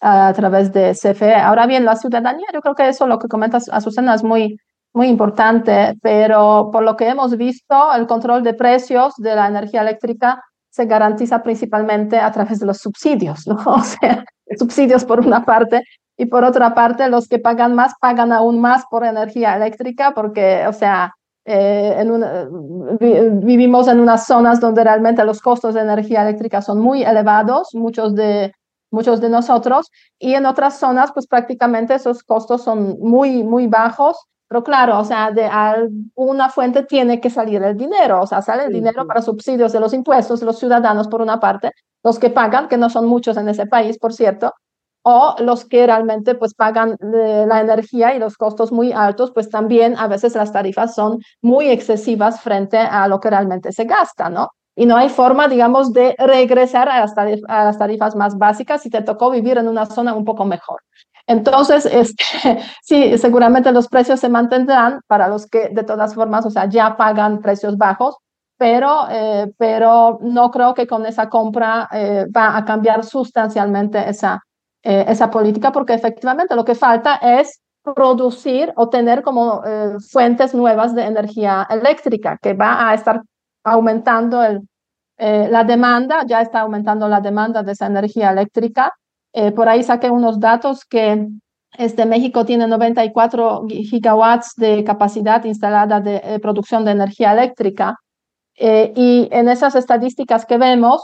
a 0.00 0.32
través 0.32 0.72
de 0.72 0.92
CFE. 0.92 1.34
Ahora 1.34 1.66
bien, 1.66 1.84
la 1.84 1.96
ciudadanía, 1.96 2.46
yo 2.52 2.60
creo 2.60 2.74
que 2.74 2.88
eso 2.88 3.06
lo 3.06 3.18
que 3.18 3.28
comentas, 3.28 3.68
Azucena, 3.68 4.14
es 4.14 4.22
muy, 4.22 4.58
muy 4.92 5.08
importante, 5.08 5.94
pero 6.02 6.70
por 6.72 6.82
lo 6.82 6.96
que 6.96 7.08
hemos 7.08 7.36
visto, 7.36 7.92
el 7.94 8.06
control 8.06 8.42
de 8.42 8.54
precios 8.54 9.14
de 9.16 9.34
la 9.34 9.48
energía 9.48 9.82
eléctrica 9.82 10.42
se 10.70 10.86
garantiza 10.86 11.42
principalmente 11.42 12.18
a 12.18 12.30
través 12.30 12.60
de 12.60 12.66
los 12.66 12.78
subsidios, 12.78 13.46
¿no? 13.46 13.56
O 13.66 13.82
sea, 13.82 14.24
subsidios 14.56 15.04
por 15.04 15.20
una 15.20 15.44
parte 15.44 15.82
y 16.16 16.26
por 16.26 16.44
otra 16.44 16.74
parte 16.74 17.08
los 17.08 17.28
que 17.28 17.38
pagan 17.38 17.74
más 17.74 17.92
pagan 18.00 18.32
aún 18.32 18.60
más 18.60 18.84
por 18.90 19.04
energía 19.04 19.56
eléctrica 19.56 20.12
porque, 20.14 20.66
o 20.66 20.72
sea, 20.72 21.12
eh, 21.44 21.94
en 21.98 23.40
vivimos 23.40 23.88
en 23.88 24.00
unas 24.00 24.26
zonas 24.26 24.60
donde 24.60 24.84
realmente 24.84 25.24
los 25.24 25.40
costos 25.40 25.74
de 25.74 25.80
energía 25.80 26.22
eléctrica 26.22 26.60
son 26.60 26.80
muy 26.80 27.02
elevados, 27.02 27.74
muchos 27.74 28.14
de, 28.14 28.52
muchos 28.90 29.20
de 29.20 29.28
nosotros, 29.28 29.90
y 30.18 30.34
en 30.34 30.46
otras 30.46 30.78
zonas 30.78 31.12
pues 31.12 31.26
prácticamente 31.26 31.94
esos 31.94 32.22
costos 32.22 32.62
son 32.62 32.98
muy, 33.00 33.42
muy 33.42 33.66
bajos 33.66 34.16
pero 34.48 34.64
claro, 34.64 34.98
o 34.98 35.04
sea, 35.04 35.30
de 35.30 35.44
alguna 35.44 36.48
fuente 36.48 36.82
tiene 36.82 37.20
que 37.20 37.28
salir 37.28 37.62
el 37.62 37.76
dinero, 37.76 38.22
o 38.22 38.26
sea, 38.26 38.40
sale 38.40 38.64
el 38.64 38.72
dinero 38.72 39.06
para 39.06 39.20
subsidios 39.20 39.72
de 39.72 39.80
los 39.80 39.92
impuestos 39.92 40.42
los 40.42 40.58
ciudadanos 40.58 41.06
por 41.08 41.20
una 41.20 41.38
parte, 41.38 41.72
los 42.02 42.18
que 42.18 42.30
pagan, 42.30 42.68
que 42.68 42.78
no 42.78 42.88
son 42.88 43.06
muchos 43.06 43.36
en 43.36 43.48
ese 43.50 43.66
país, 43.66 43.98
por 43.98 44.14
cierto, 44.14 44.54
o 45.02 45.36
los 45.40 45.66
que 45.66 45.86
realmente 45.86 46.34
pues 46.34 46.54
pagan 46.54 46.96
la 47.00 47.60
energía 47.60 48.14
y 48.14 48.18
los 48.18 48.36
costos 48.38 48.72
muy 48.72 48.92
altos, 48.92 49.32
pues 49.32 49.50
también 49.50 49.96
a 49.98 50.08
veces 50.08 50.34
las 50.34 50.52
tarifas 50.52 50.94
son 50.94 51.18
muy 51.42 51.68
excesivas 51.68 52.40
frente 52.40 52.78
a 52.78 53.06
lo 53.06 53.20
que 53.20 53.30
realmente 53.30 53.72
se 53.72 53.84
gasta, 53.84 54.30
¿no? 54.30 54.48
Y 54.78 54.86
no 54.86 54.96
hay 54.96 55.08
forma, 55.08 55.48
digamos, 55.48 55.92
de 55.92 56.14
regresar 56.18 56.88
a 56.88 57.00
las, 57.00 57.78
tarifas 57.78 58.14
más 58.14 58.38
básicas 58.38 58.80
si 58.80 58.88
te 58.88 59.02
tocó 59.02 59.28
vivir 59.28 59.58
en 59.58 59.66
una 59.66 59.86
zona 59.86 60.14
un 60.14 60.24
poco 60.24 60.44
mejor. 60.44 60.80
Entonces, 61.26 61.84
este, 61.84 62.24
sí, 62.82 63.18
seguramente 63.18 63.72
los 63.72 63.88
precios 63.88 64.20
se 64.20 64.28
mantendrán 64.28 65.00
para 65.08 65.26
los 65.26 65.48
que 65.48 65.70
de 65.70 65.82
todas 65.82 66.14
formas, 66.14 66.46
o 66.46 66.50
sea, 66.50 66.68
ya 66.68 66.96
pagan 66.96 67.40
precios 67.40 67.76
bajos, 67.76 68.18
pero, 68.56 69.08
eh, 69.10 69.52
pero 69.58 70.20
no 70.22 70.48
creo 70.52 70.74
que 70.74 70.86
con 70.86 71.06
esa 71.06 71.28
compra 71.28 71.88
eh, 71.90 72.26
va 72.34 72.56
a 72.56 72.64
cambiar 72.64 73.04
sustancialmente 73.04 74.08
esa, 74.08 74.40
eh, 74.84 75.06
esa 75.08 75.28
política, 75.28 75.72
porque 75.72 75.94
efectivamente 75.94 76.54
lo 76.54 76.64
que 76.64 76.76
falta 76.76 77.16
es 77.16 77.60
producir 77.82 78.72
o 78.76 78.88
tener 78.88 79.22
como 79.22 79.62
fuentes 80.12 80.54
nuevas 80.54 80.94
de 80.94 81.04
energía 81.04 81.66
eléctrica, 81.68 82.38
que 82.40 82.52
va 82.52 82.90
a 82.90 82.94
estar 82.94 83.22
aumentando 83.64 84.42
el, 84.42 84.60
la 85.16 85.64
demanda, 85.64 86.24
ya 86.26 86.40
está 86.40 86.60
aumentando 86.60 87.08
la 87.08 87.20
demanda 87.20 87.62
de 87.62 87.72
esa 87.72 87.86
energía 87.86 88.30
eléctrica 88.30 88.92
eh, 89.32 89.52
por 89.52 89.68
ahí 89.68 89.82
saqué 89.82 90.10
unos 90.10 90.40
datos 90.40 90.84
que 90.84 91.28
este, 91.76 92.06
México 92.06 92.44
tiene 92.44 92.66
94 92.66 93.66
gigawatts 93.68 94.54
de 94.56 94.84
capacidad 94.84 95.44
instalada 95.44 96.00
de 96.00 96.16
eh, 96.24 96.38
producción 96.40 96.84
de 96.84 96.92
energía 96.92 97.32
eléctrica. 97.32 97.96
Eh, 98.56 98.92
y 98.96 99.28
en 99.30 99.48
esas 99.48 99.76
estadísticas 99.76 100.44
que 100.46 100.58
vemos, 100.58 101.02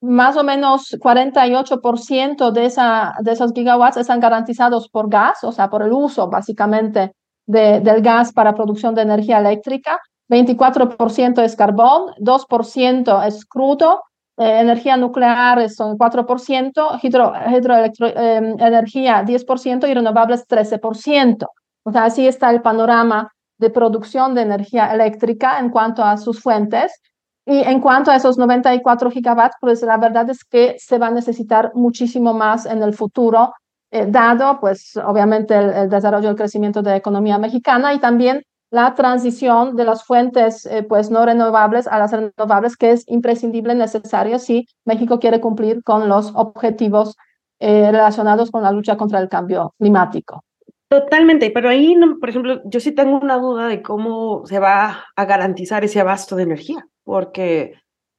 más 0.00 0.36
o 0.36 0.44
menos 0.44 0.96
48% 1.00 2.52
de, 2.52 2.66
esa, 2.66 3.14
de 3.20 3.32
esos 3.32 3.52
gigawatts 3.52 3.96
están 3.96 4.20
garantizados 4.20 4.88
por 4.88 5.08
gas, 5.08 5.42
o 5.42 5.52
sea, 5.52 5.68
por 5.68 5.82
el 5.82 5.92
uso 5.92 6.28
básicamente 6.28 7.12
de, 7.46 7.80
del 7.80 8.02
gas 8.02 8.32
para 8.32 8.54
producción 8.54 8.94
de 8.94 9.02
energía 9.02 9.38
eléctrica. 9.38 9.98
24% 10.28 11.42
es 11.42 11.56
carbón, 11.56 12.12
2% 12.18 13.26
es 13.26 13.44
crudo 13.44 14.02
eh, 14.36 14.60
energía 14.60 14.96
nuclear 14.96 15.70
son 15.70 15.96
4%, 15.96 16.98
hidro, 17.02 17.32
hidroelectroenergía 17.46 19.20
em, 19.20 19.26
10% 19.26 19.88
y 19.88 19.94
renovables 19.94 20.46
13%. 20.48 21.46
O 21.84 21.92
sea, 21.92 22.04
así 22.04 22.26
está 22.26 22.50
el 22.50 22.60
panorama 22.60 23.30
de 23.58 23.70
producción 23.70 24.34
de 24.34 24.42
energía 24.42 24.92
eléctrica 24.92 25.60
en 25.60 25.70
cuanto 25.70 26.02
a 26.02 26.16
sus 26.16 26.40
fuentes. 26.40 27.00
Y 27.46 27.58
en 27.58 27.80
cuanto 27.80 28.10
a 28.10 28.16
esos 28.16 28.36
94 28.38 29.10
gigawatts, 29.10 29.56
pues 29.60 29.82
la 29.82 29.98
verdad 29.98 30.28
es 30.30 30.42
que 30.44 30.76
se 30.78 30.98
va 30.98 31.08
a 31.08 31.10
necesitar 31.10 31.70
muchísimo 31.74 32.34
más 32.34 32.66
en 32.66 32.82
el 32.82 32.94
futuro, 32.94 33.52
eh, 33.92 34.06
dado 34.08 34.58
pues 34.58 34.96
obviamente 34.96 35.54
el, 35.54 35.70
el 35.70 35.88
desarrollo 35.88 36.30
el 36.30 36.36
crecimiento 36.36 36.82
de 36.82 36.90
la 36.90 36.96
economía 36.96 37.38
mexicana 37.38 37.94
y 37.94 38.00
también 38.00 38.42
la 38.74 38.92
transición 38.96 39.76
de 39.76 39.84
las 39.84 40.04
fuentes 40.04 40.66
eh, 40.66 40.82
pues 40.82 41.08
no 41.08 41.24
renovables 41.24 41.86
a 41.86 41.96
las 41.96 42.10
renovables, 42.10 42.76
que 42.76 42.90
es 42.90 43.04
imprescindible, 43.06 43.72
necesario 43.76 44.40
si 44.40 44.66
México 44.84 45.20
quiere 45.20 45.40
cumplir 45.40 45.84
con 45.84 46.08
los 46.08 46.32
objetivos 46.34 47.16
eh, 47.60 47.92
relacionados 47.92 48.50
con 48.50 48.64
la 48.64 48.72
lucha 48.72 48.96
contra 48.96 49.20
el 49.20 49.28
cambio 49.28 49.74
climático. 49.78 50.42
Totalmente, 50.88 51.52
pero 51.52 51.68
ahí, 51.68 51.96
por 52.18 52.28
ejemplo, 52.28 52.62
yo 52.64 52.80
sí 52.80 52.90
tengo 52.90 53.16
una 53.16 53.38
duda 53.38 53.68
de 53.68 53.80
cómo 53.80 54.44
se 54.44 54.58
va 54.58 55.04
a 55.14 55.24
garantizar 55.24 55.84
ese 55.84 56.00
abasto 56.00 56.34
de 56.34 56.42
energía, 56.42 56.84
porque 57.04 57.74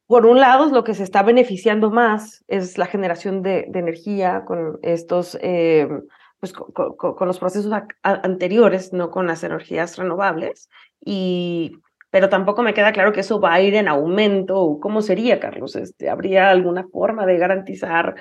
por 0.08 0.26
un 0.26 0.40
lado 0.40 0.68
lo 0.68 0.86
que 0.86 0.94
se 0.94 1.04
está 1.04 1.22
beneficiando 1.22 1.92
más 1.92 2.46
es 2.48 2.78
la 2.78 2.86
generación 2.86 3.42
de, 3.42 3.70
energía 3.74 4.46
con 4.46 4.80
estos... 4.84 5.38
Eh, 5.42 5.90
pues, 6.40 6.54
con, 6.54 7.28
los 7.28 7.40
procesos 7.40 7.72
anteriores, 8.04 8.94
no 8.94 9.10
con 9.12 9.28
las 9.28 9.44
energías 9.44 9.98
renovables, 9.98 10.70
y, 11.04 11.80
pero 12.10 12.30
tampoco 12.30 12.64
me 12.64 12.74
queda 12.74 12.92
claro 12.92 13.12
que 13.12 13.22
eso 13.22 13.40
va 13.40 13.54
a 13.54 13.62
ir 13.62 13.76
en 13.76 13.88
aumento. 13.88 14.80
¿Cómo 14.82 15.02
sería, 15.02 15.40
Carlos? 15.40 15.76
Este, 15.76 16.10
¿Habría 16.10 16.50
alguna 16.50 16.88
forma 16.88 17.26
de 17.26 17.38
garantizar 17.38 18.16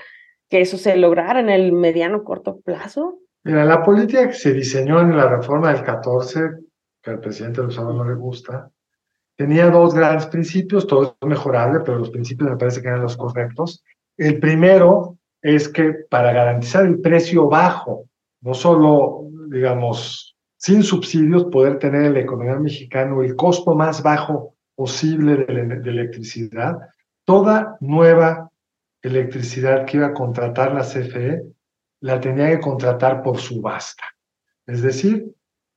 que 0.49 0.61
eso 0.61 0.78
se 0.78 0.97
lograra 0.97 1.40
en 1.40 1.50
el 1.50 1.73
mediano 1.73 2.25
corto 2.25 2.61
plazo? 2.61 3.18
Mira, 3.44 3.64
la 3.64 3.83
política 3.83 4.26
que 4.26 4.35
se 4.35 4.52
diseñó 4.52 5.00
en 5.00 5.16
la 5.16 5.28
reforma 5.28 5.73
del 5.73 5.85
14, 5.85 6.40
que 7.02 7.11
al 7.11 7.21
presidente 7.21 7.62
Lozano 7.62 7.92
no 7.92 8.04
le 8.04 8.14
gusta, 8.14 8.71
tenía 9.37 9.68
dos 9.71 9.94
grandes 9.94 10.26
principios, 10.26 10.87
todo 10.87 11.16
es 11.21 11.28
mejorable, 11.28 11.80
pero 11.85 11.99
los 11.99 12.11
principios 12.11 12.50
me 12.50 12.56
parece 12.56 12.80
que 12.80 12.88
eran 12.88 13.02
los 13.02 13.16
correctos. 13.16 13.85
El 14.16 14.40
primero 14.40 15.18
es 15.44 15.68
que 15.68 15.92
para 16.08 16.32
garantizar 16.32 16.86
el 16.86 17.02
precio 17.02 17.46
bajo, 17.48 18.08
no 18.40 18.54
solo, 18.54 19.28
digamos, 19.50 20.34
sin 20.56 20.82
subsidios, 20.82 21.44
poder 21.44 21.78
tener 21.78 22.06
en 22.06 22.14
la 22.14 22.20
economía 22.20 22.58
mexicana 22.58 23.14
el 23.22 23.36
costo 23.36 23.74
más 23.74 24.02
bajo 24.02 24.54
posible 24.74 25.44
de, 25.44 25.90
electricidad, 25.90 26.78
toda 27.26 27.76
nueva 27.80 28.50
electricidad 29.02 29.84
que 29.84 29.98
iba 29.98 30.06
a 30.06 30.14
contratar 30.14 30.72
la 30.72 30.80
CFE 30.80 31.42
la 32.00 32.18
tenía 32.20 32.48
que 32.48 32.60
contratar 32.60 33.22
por 33.22 33.36
subasta. 33.36 34.04
Es 34.66 34.80
decir, 34.80 35.26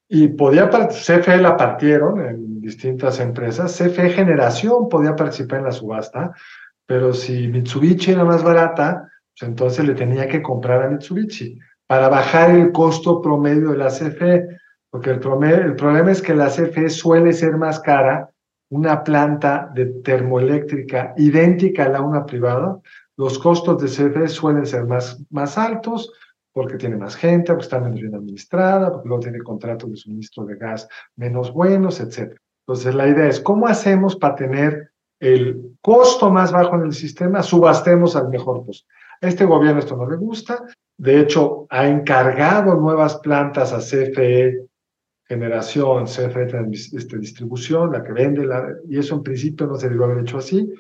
y 0.08 0.30
podía, 0.30 0.70
CFE 0.70 1.42
la 1.42 1.58
partieron 1.58 2.26
en 2.26 2.62
distintas 2.62 3.20
empresas, 3.20 3.78
CFE 3.78 4.12
Generación 4.12 4.88
podía 4.88 5.14
participar 5.14 5.60
en 5.60 5.66
la 5.66 5.72
subasta, 5.74 6.34
pero 6.86 7.12
si 7.12 7.50
Mitsubishi 7.50 8.12
era 8.12 8.24
más 8.24 8.42
barata, 8.42 9.12
pues 9.38 9.50
entonces 9.50 9.86
le 9.86 9.94
tenía 9.94 10.28
que 10.28 10.42
comprar 10.42 10.84
a 10.84 10.90
Mitsubishi 10.90 11.60
para 11.86 12.10
bajar 12.10 12.52
el 12.52 12.72
costo 12.72 13.22
promedio 13.22 13.72
de 13.72 13.78
la 13.78 13.88
CFE, 13.88 14.48
porque 14.90 15.12
el, 15.12 15.20
el 15.44 15.76
problema 15.76 16.12
es 16.12 16.22
que 16.22 16.34
la 16.34 16.48
CFE 16.48 16.90
suele 16.90 17.34
ser 17.34 17.58
más 17.58 17.80
cara, 17.80 18.30
una 18.70 19.04
planta 19.04 19.72
de 19.74 19.86
termoeléctrica 19.86 21.14
idéntica 21.18 21.86
a 21.86 21.90
la 21.90 22.02
una 22.02 22.26
privada, 22.26 22.80
los 23.16 23.40
costos 23.40 23.82
de 23.82 23.88
CFE 23.88 24.28
suelen 24.28 24.66
ser 24.66 24.86
más, 24.86 25.24
más 25.30 25.58
altos 25.58 26.12
porque 26.52 26.78
tiene 26.78 26.98
más 26.98 27.16
gente, 27.16 27.52
porque 27.52 27.66
está 27.66 27.80
menos 27.80 28.02
bien 28.02 28.16
administrada, 28.16 28.92
porque 28.92 29.08
luego 29.08 29.22
tiene 29.22 29.40
contratos 29.44 29.92
de 29.92 29.96
suministro 29.96 30.44
de 30.46 30.56
gas 30.56 30.90
menos 31.16 31.54
buenos, 31.54 32.00
etc. 32.00 32.36
Entonces 32.66 32.96
la 32.96 33.08
idea 33.08 33.28
es, 33.28 33.40
¿cómo 33.40 33.68
hacemos 33.68 34.16
para 34.16 34.36
tener 34.36 34.92
el 35.20 35.78
costo 35.82 36.32
más 36.32 36.52
bajo 36.52 36.76
en 36.76 36.86
el 36.86 36.94
sistema? 36.94 37.44
Subastemos 37.44 38.16
al 38.16 38.30
mejor 38.30 38.66
costo. 38.66 38.88
Este 39.22 39.46
gobierno 39.46 39.80
esto 39.80 39.96
no 39.96 40.10
le 40.10 40.18
gusta, 40.18 40.64
de 40.98 41.20
hecho, 41.20 41.68
ha 41.70 41.88
encargado 41.88 42.76
nuevas 42.76 43.18
plantas 43.18 43.72
a 43.72 43.78
CFE 43.78 44.66
Generación, 45.26 46.06
CFE 46.06 46.48
este, 46.72 47.20
Distribución, 47.20 47.92
la 47.92 48.04
que 48.04 48.14
vende, 48.14 48.46
la, 48.46 48.66
y 48.90 48.98
eso 48.98 49.16
en 49.16 49.24
principio 49.24 49.68
no 49.68 49.76
se 49.76 49.90
debió 49.90 50.06
haber 50.06 50.20
hecho 50.20 50.40
así. 50.40 50.74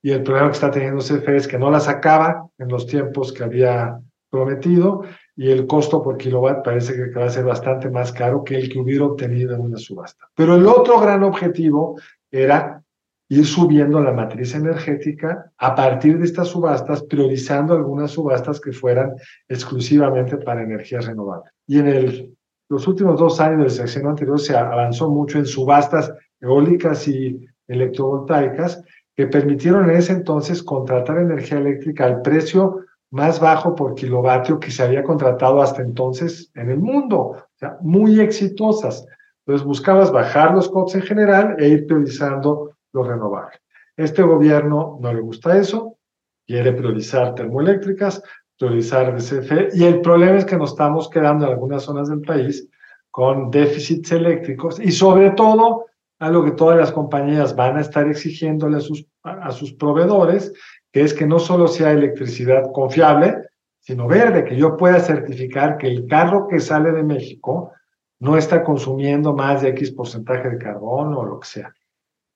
Y 0.00 0.12
el 0.12 0.22
problema 0.22 0.48
que 0.48 0.54
está 0.54 0.70
teniendo 0.70 1.02
CFE 1.02 1.36
es 1.36 1.48
que 1.48 1.58
no 1.58 1.70
las 1.70 1.88
acaba 1.88 2.48
en 2.58 2.68
los 2.68 2.86
tiempos 2.86 3.32
que 3.32 3.42
había 3.42 3.98
prometido 4.30 5.02
y 5.36 5.50
el 5.50 5.66
costo 5.66 6.02
por 6.02 6.18
kilowatt 6.18 6.64
parece 6.64 6.94
que 6.94 7.18
va 7.18 7.26
a 7.26 7.30
ser 7.30 7.44
bastante 7.44 7.90
más 7.90 8.12
caro 8.12 8.44
que 8.44 8.56
el 8.56 8.68
que 8.68 8.78
hubiera 8.78 9.06
obtenido 9.06 9.54
en 9.54 9.62
una 9.62 9.78
subasta. 9.78 10.28
Pero 10.34 10.54
el 10.54 10.66
otro 10.66 11.00
gran 11.00 11.22
objetivo 11.22 11.98
era 12.30 12.82
ir 13.28 13.46
subiendo 13.46 14.00
la 14.00 14.12
matriz 14.12 14.54
energética 14.54 15.50
a 15.58 15.74
partir 15.74 16.18
de 16.18 16.24
estas 16.24 16.48
subastas, 16.48 17.02
priorizando 17.02 17.74
algunas 17.74 18.10
subastas 18.10 18.60
que 18.60 18.72
fueran 18.72 19.14
exclusivamente 19.48 20.36
para 20.36 20.62
energías 20.62 21.06
renovables. 21.06 21.52
Y 21.66 21.78
en 21.78 21.88
el, 21.88 22.36
los 22.68 22.86
últimos 22.86 23.18
dos 23.18 23.40
años 23.40 23.60
del 23.60 23.70
sexenio 23.70 24.10
anterior 24.10 24.38
se 24.40 24.56
avanzó 24.56 25.10
mucho 25.10 25.38
en 25.38 25.46
subastas 25.46 26.12
eólicas 26.40 27.08
y 27.08 27.46
electrovoltaicas 27.66 28.82
que 29.16 29.26
permitieron 29.26 29.88
en 29.88 29.96
ese 29.96 30.12
entonces 30.12 30.62
contratar 30.62 31.18
energía 31.18 31.58
eléctrica 31.58 32.04
al 32.04 32.20
precio 32.20 32.80
más 33.10 33.38
bajo 33.38 33.74
por 33.74 33.94
kilovatio 33.94 34.58
que 34.58 34.72
se 34.72 34.82
había 34.82 35.04
contratado 35.04 35.62
hasta 35.62 35.82
entonces 35.82 36.50
en 36.54 36.68
el 36.70 36.80
mundo, 36.80 37.18
o 37.18 37.46
sea, 37.54 37.78
muy 37.80 38.20
exitosas. 38.20 39.06
Entonces 39.46 39.64
buscabas 39.64 40.10
bajar 40.10 40.52
los 40.52 40.68
costos 40.68 40.96
en 40.96 41.02
general 41.02 41.54
e 41.58 41.68
ir 41.68 41.86
priorizando 41.86 42.73
lo 42.94 43.02
renovable. 43.02 43.58
Este 43.96 44.22
gobierno 44.22 44.98
no 45.00 45.12
le 45.12 45.20
gusta 45.20 45.58
eso, 45.58 45.98
quiere 46.46 46.72
priorizar 46.72 47.34
termoeléctricas, 47.34 48.22
priorizar 48.58 49.14
DCF, 49.14 49.74
y 49.74 49.84
el 49.84 50.00
problema 50.00 50.38
es 50.38 50.44
que 50.44 50.56
nos 50.56 50.70
estamos 50.70 51.10
quedando 51.10 51.44
en 51.44 51.52
algunas 51.52 51.82
zonas 51.82 52.08
del 52.08 52.22
país 52.22 52.66
con 53.10 53.50
déficits 53.50 54.12
eléctricos 54.12 54.80
y 54.80 54.90
sobre 54.90 55.30
todo 55.32 55.86
algo 56.18 56.44
que 56.44 56.52
todas 56.52 56.78
las 56.78 56.92
compañías 56.92 57.54
van 57.54 57.76
a 57.76 57.80
estar 57.80 58.08
exigiéndole 58.08 58.78
a 58.78 59.50
sus, 59.50 59.72
proveedores 59.74 60.52
que 60.90 61.02
es 61.02 61.12
que 61.12 61.26
no 61.26 61.38
solo 61.38 61.66
sea 61.66 61.92
electricidad 61.92 62.70
confiable, 62.72 63.36
sino 63.80 64.06
verde, 64.06 64.44
que 64.44 64.56
yo 64.56 64.76
pueda 64.76 65.00
certificar 65.00 65.76
que 65.76 65.88
el 65.88 66.06
carro 66.06 66.46
que 66.48 66.60
sale 66.60 66.92
de 66.92 67.02
México 67.02 67.72
no 68.20 68.36
está 68.36 68.62
consumiendo 68.62 69.34
más 69.34 69.62
de 69.62 69.70
X 69.70 69.90
porcentaje 69.90 70.48
de 70.50 70.58
carbono 70.58 71.18
o 71.18 71.24
lo 71.24 71.40
que 71.40 71.48
sea. 71.48 71.74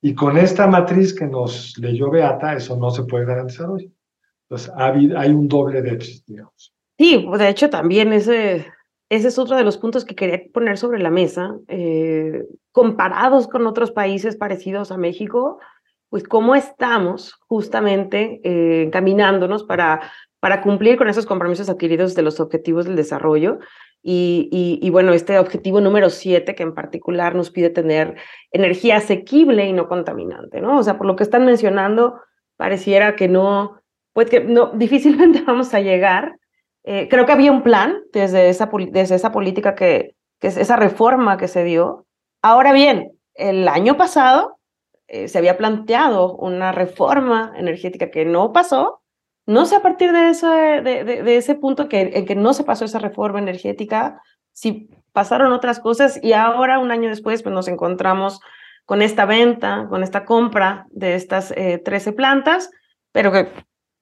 Y 0.01 0.15
con 0.15 0.37
esta 0.37 0.67
matriz 0.67 1.13
que 1.13 1.27
nos 1.27 1.77
leyó 1.77 2.09
Beata, 2.09 2.53
eso 2.53 2.77
no 2.77 2.89
se 2.89 3.03
puede 3.03 3.25
garantizar 3.25 3.69
hoy. 3.69 3.91
Entonces, 4.49 4.71
hay 4.75 5.29
un 5.29 5.47
doble 5.47 5.81
déficit, 5.81 6.25
digamos. 6.25 6.73
Sí, 6.97 7.25
de 7.37 7.49
hecho, 7.49 7.69
también 7.69 8.11
ese, 8.11 8.67
ese 9.09 9.27
es 9.27 9.39
otro 9.39 9.55
de 9.55 9.63
los 9.63 9.77
puntos 9.77 10.05
que 10.05 10.15
quería 10.15 10.41
poner 10.53 10.77
sobre 10.77 10.99
la 10.99 11.09
mesa. 11.09 11.55
Eh, 11.67 12.45
comparados 12.71 13.47
con 13.47 13.65
otros 13.67 13.91
países 13.91 14.35
parecidos 14.35 14.91
a 14.91 14.97
México, 14.97 15.59
pues 16.09 16.23
cómo 16.23 16.55
estamos 16.55 17.39
justamente 17.47 18.41
eh, 18.43 18.83
encaminándonos 18.83 19.63
para, 19.63 20.01
para 20.39 20.61
cumplir 20.61 20.97
con 20.97 21.07
esos 21.07 21.25
compromisos 21.25 21.69
adquiridos 21.69 22.15
de 22.15 22.21
los 22.21 22.39
objetivos 22.39 22.85
del 22.85 22.95
desarrollo. 22.95 23.59
Y, 24.01 24.89
bueno, 24.91 25.13
este 25.13 25.37
objetivo 25.37 25.81
número 25.81 26.09
siete, 26.09 26.55
que 26.55 26.63
en 26.63 26.73
particular 26.73 27.35
nos 27.35 27.51
pide 27.51 27.69
tener 27.69 28.15
energía 28.51 28.97
asequible 28.97 29.65
y 29.65 29.73
no 29.73 29.87
contaminante, 29.87 30.61
¿no? 30.61 30.79
O 30.79 30.83
sea, 30.83 30.97
por 30.97 31.05
lo 31.05 31.15
que 31.15 31.23
están 31.23 31.45
mencionando, 31.45 32.19
pareciera 32.55 33.15
que 33.15 33.27
no, 33.27 33.79
pues 34.13 34.29
que 34.29 34.39
no, 34.41 34.71
difícilmente 34.73 35.41
vamos 35.41 35.73
a 35.73 35.81
llegar. 35.81 36.37
Eh, 36.83 37.07
creo 37.09 37.25
que 37.25 37.33
había 37.33 37.51
un 37.51 37.61
plan 37.61 38.01
desde 38.13 38.49
esa, 38.49 38.69
desde 38.91 39.15
esa 39.15 39.31
política 39.31 39.75
que, 39.75 40.15
que 40.39 40.47
es 40.47 40.57
esa 40.57 40.77
reforma 40.77 41.37
que 41.37 41.47
se 41.47 41.63
dio. 41.63 42.05
Ahora 42.41 42.71
bien, 42.71 43.11
el 43.33 43.67
año 43.67 43.97
pasado 43.97 44.59
eh, 45.07 45.27
se 45.27 45.39
había 45.39 45.57
planteado 45.57 46.35
una 46.35 46.71
reforma 46.71 47.51
energética 47.57 48.11
que 48.11 48.25
no 48.25 48.53
pasó. 48.53 49.01
No 49.49 49.65
sé 49.65 49.75
a 49.75 49.81
partir 49.81 50.11
de, 50.11 50.29
eso, 50.29 50.49
de, 50.49 51.37
ese 51.37 51.55
punto 51.55 51.89
que, 51.89 52.11
en 52.13 52.25
que 52.25 52.35
no 52.35 52.53
se 52.53 52.63
pasó 52.63 52.85
esa 52.85 52.99
reforma 52.99 53.39
energética, 53.39 54.21
si 54.53 54.89
pasaron 55.11 55.51
otras 55.51 55.79
cosas 55.79 56.19
y 56.21 56.33
ahora, 56.33 56.79
un 56.79 56.91
año 56.91 57.09
después, 57.09 57.41
pues 57.41 57.53
nos 57.53 57.67
encontramos 57.67 58.39
con 58.85 59.01
esta 59.01 59.25
venta, 59.25 59.87
con 59.89 60.03
esta 60.03 60.23
compra 60.23 60.85
de 60.91 61.15
estas 61.15 61.49
13 61.49 62.09
eh, 62.09 62.13
plantas, 62.13 62.69
pero 63.11 63.31
que 63.31 63.47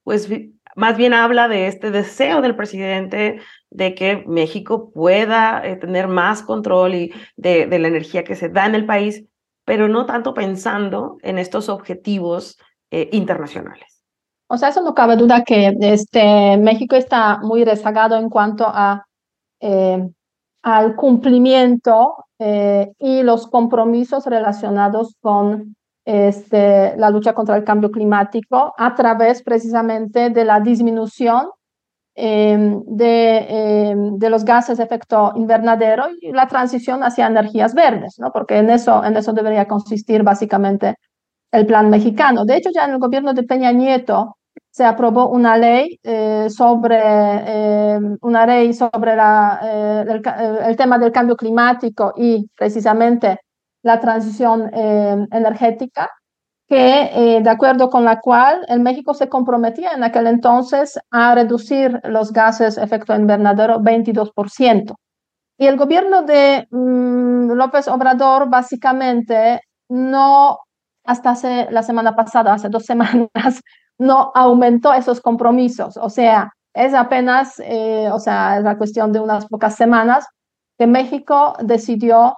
pues 0.03 0.29
más 0.75 0.97
bien 0.97 1.13
habla 1.13 1.47
de 1.47 1.67
este 1.67 1.91
deseo 1.91 2.41
del 2.41 2.55
presidente 2.55 3.39
de 3.69 3.95
que 3.95 4.23
México 4.27 4.91
pueda 4.91 5.65
eh, 5.65 5.75
tener 5.77 6.07
más 6.07 6.41
control 6.43 6.93
y 6.93 7.13
de, 7.35 7.67
de, 7.67 7.79
la 7.79 7.87
energía 7.87 8.23
que 8.23 8.35
se 8.35 8.49
da 8.49 8.65
en 8.65 8.75
el 8.75 8.85
país 8.85 9.23
pero 9.67 9.89
no 9.89 10.05
tanto 10.05 10.33
pensando 10.33 11.17
en 11.23 11.37
estos 11.37 11.67
objetivos 11.67 12.57
eh, 12.89 13.09
internacionales. 13.11 13.96
O 14.47 14.57
sea, 14.57 14.69
eso 14.69 14.81
no 14.81 14.93
cabe 14.93 15.15
duda 15.15 15.43
que 15.43 15.75
este, 15.81 16.57
México 16.57 16.95
está 16.95 17.39
muy 17.39 17.63
rezagado 17.65 18.15
en 18.15 18.29
cuanto 18.29 18.65
a, 18.67 19.05
eh, 19.59 20.07
al 20.63 20.95
cumplimiento 20.95 22.15
eh, 22.39 22.91
y 22.99 23.23
los 23.23 23.47
compromisos 23.47 24.25
relacionados 24.25 25.15
con 25.21 25.75
este, 26.05 26.95
la 26.97 27.09
lucha 27.09 27.33
contra 27.33 27.57
el 27.57 27.63
cambio 27.63 27.91
climático 27.91 28.73
a 28.77 28.95
través 28.95 29.43
precisamente 29.43 30.29
de 30.29 30.45
la 30.45 30.59
disminución 30.61 31.49
Em, 32.19 32.81
de, 32.87 33.45
em, 33.47 34.17
de, 34.17 34.29
los 34.31 34.43
gases 34.43 34.79
de 34.79 34.83
efecto 34.85 35.33
invernadero 35.35 36.05
y 36.19 36.31
la 36.31 36.47
transición 36.47 37.03
hacia 37.03 37.27
energías 37.27 37.75
verdes, 37.75 38.15
¿no? 38.17 38.31
porque 38.31 38.57
en 38.57 38.71
eso, 38.71 39.03
en 39.03 39.15
eso 39.15 39.33
debería 39.33 39.67
consistir 39.67 40.23
básicamente 40.23 40.95
el 41.51 41.65
plan 41.65 41.89
mexicano. 41.89 42.45
De 42.45 42.57
hecho, 42.57 42.69
ya 42.73 42.85
en 42.85 42.91
el 42.91 42.99
gobierno 42.99 43.33
de 43.33 43.43
Peña 43.43 43.71
Nieto 43.71 44.37
se 44.69 44.85
aprobó 44.85 45.29
una 45.29 45.57
ley 45.57 45.99
eh, 46.03 46.49
sobre 46.49 46.97
em, 46.97 48.17
una 48.21 48.45
ley 48.45 48.73
sobre 48.73 49.15
la, 49.15 49.59
eh, 49.63 50.05
el, 50.07 50.21
el, 50.67 50.75
tema 50.75 50.99
del 50.99 51.11
cambio 51.11 51.35
climático 51.35 52.13
y 52.15 52.47
precisamente 52.55 53.39
la 53.83 53.99
transición 53.99 54.69
energética 54.73 56.09
que 56.67 57.09
eh, 57.13 57.41
de 57.41 57.49
acuerdo 57.49 57.89
con 57.89 58.03
la 58.03 58.19
cual 58.19 58.65
el 58.67 58.81
México 58.81 59.13
se 59.13 59.29
comprometía 59.29 59.91
en 59.93 60.03
aquel 60.03 60.27
entonces 60.27 60.99
a 61.11 61.33
reducir 61.33 61.99
los 62.03 62.33
gases 62.33 62.77
efecto 62.77 63.15
invernadero 63.15 63.79
22%. 63.79 64.95
Y 65.57 65.65
el 65.65 65.77
gobierno 65.77 66.23
de 66.23 66.67
mm, 66.69 67.51
López 67.53 67.87
Obrador 67.87 68.49
básicamente 68.49 69.61
no, 69.89 70.59
hasta 71.07 71.33
la 71.71 71.81
semana 71.83 72.15
pasada, 72.15 72.53
hace 72.53 72.69
dos 72.69 72.85
semanas, 72.91 73.61
no 73.97 74.31
aumentó 74.35 74.93
esos 74.93 75.21
compromisos. 75.21 75.97
O 75.97 76.09
sea, 76.09 76.53
es 76.73 76.93
apenas, 76.93 77.59
eh, 77.59 78.09
o 78.11 78.19
sea, 78.19 78.57
es 78.57 78.63
la 78.63 78.77
cuestión 78.77 79.11
de 79.11 79.19
unas 79.19 79.47
pocas 79.47 79.75
semanas 79.75 80.27
que 80.77 80.85
México 80.85 81.55
decidió 81.63 82.35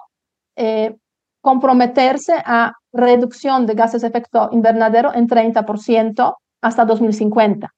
eh, 0.56 0.96
comprometerse 1.42 2.34
a 2.44 2.72
reducción 2.92 3.66
de 3.66 3.74
gases 3.74 4.02
de 4.02 4.08
efecto 4.08 4.48
invernadero 4.52 5.12
en 5.14 5.28
30% 5.28 6.34
hasta 6.62 6.84
2050. 6.84 7.68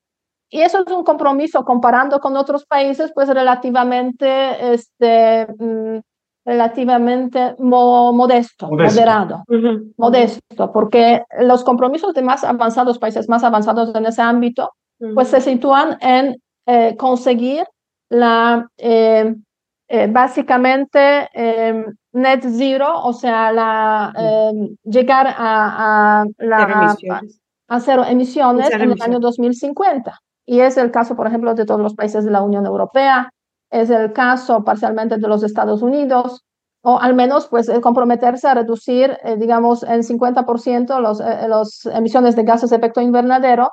Y 0.50 0.60
eso 0.60 0.84
es 0.86 0.92
un 0.92 1.02
compromiso 1.02 1.64
comparando 1.64 2.20
con 2.20 2.36
otros 2.36 2.66
países, 2.66 3.10
pues 3.14 3.28
relativamente, 3.28 4.74
este, 4.74 5.46
relativamente 6.44 7.54
modesto, 7.58 8.68
moderado, 8.68 9.44
modesto, 9.96 10.72
porque 10.72 11.22
los 11.40 11.62
compromisos 11.62 12.14
de 12.14 12.22
más 12.22 12.42
avanzados, 12.42 12.98
países 12.98 13.28
más 13.28 13.44
avanzados 13.44 13.94
en 13.94 14.06
ese 14.06 14.22
ámbito, 14.22 14.72
pues 15.14 15.28
se 15.28 15.40
sitúan 15.40 15.98
en 16.00 16.36
eh, 16.66 16.96
conseguir 16.96 17.64
la 18.08 18.68
eh, 18.76 19.34
eh, 19.88 20.06
básicamente 20.10 21.28
em, 21.34 21.84
net 22.12 22.44
zero, 22.48 23.02
o 23.04 23.12
sea, 23.12 23.52
la, 23.52 24.12
em, 24.16 24.76
llegar 24.84 25.26
a, 25.26 26.22
a, 26.22 26.24
la, 26.38 26.96
a 27.68 27.80
cero 27.80 28.04
emisiones 28.08 28.70
en 28.70 28.92
el 28.92 29.02
año 29.02 29.18
2050. 29.20 30.18
Y 30.46 30.60
es 30.60 30.76
el 30.76 30.90
caso, 30.90 31.14
por 31.14 31.26
ejemplo, 31.26 31.54
de 31.54 31.66
todos 31.66 31.80
los 31.80 31.94
países 31.94 32.24
de 32.24 32.30
la 32.30 32.42
Unión 32.42 32.64
Europea, 32.64 33.32
es 33.72 33.90
el 33.90 34.12
caso 34.12 34.62
parcialmente 34.62 35.16
de 35.16 35.26
los 35.28 35.42
Estados 35.42 35.82
Unidos, 35.82 36.44
o 36.82 37.00
al 37.00 37.14
menos 37.14 37.48
pues 37.48 37.68
comprometerse 37.80 38.46
a 38.46 38.54
reducir, 38.54 39.18
eh, 39.24 39.36
digamos, 39.36 39.82
en 39.82 40.04
50% 40.04 41.00
los, 41.00 41.20
eh, 41.20 41.48
los 41.48 41.86
emisiones 41.86 42.36
de 42.36 42.44
gases 42.44 42.70
de 42.70 42.76
efecto 42.76 43.00
invernadero 43.00 43.70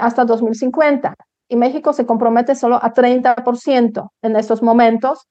hasta 0.00 0.26
2050 0.26 1.14
y 1.48 1.56
México 1.56 1.92
se 1.92 2.06
compromete 2.06 2.54
solo 2.54 2.76
a 2.76 2.92
30% 2.92 4.12
en 4.22 4.36
estos 4.36 4.62
momentos. 4.62 5.26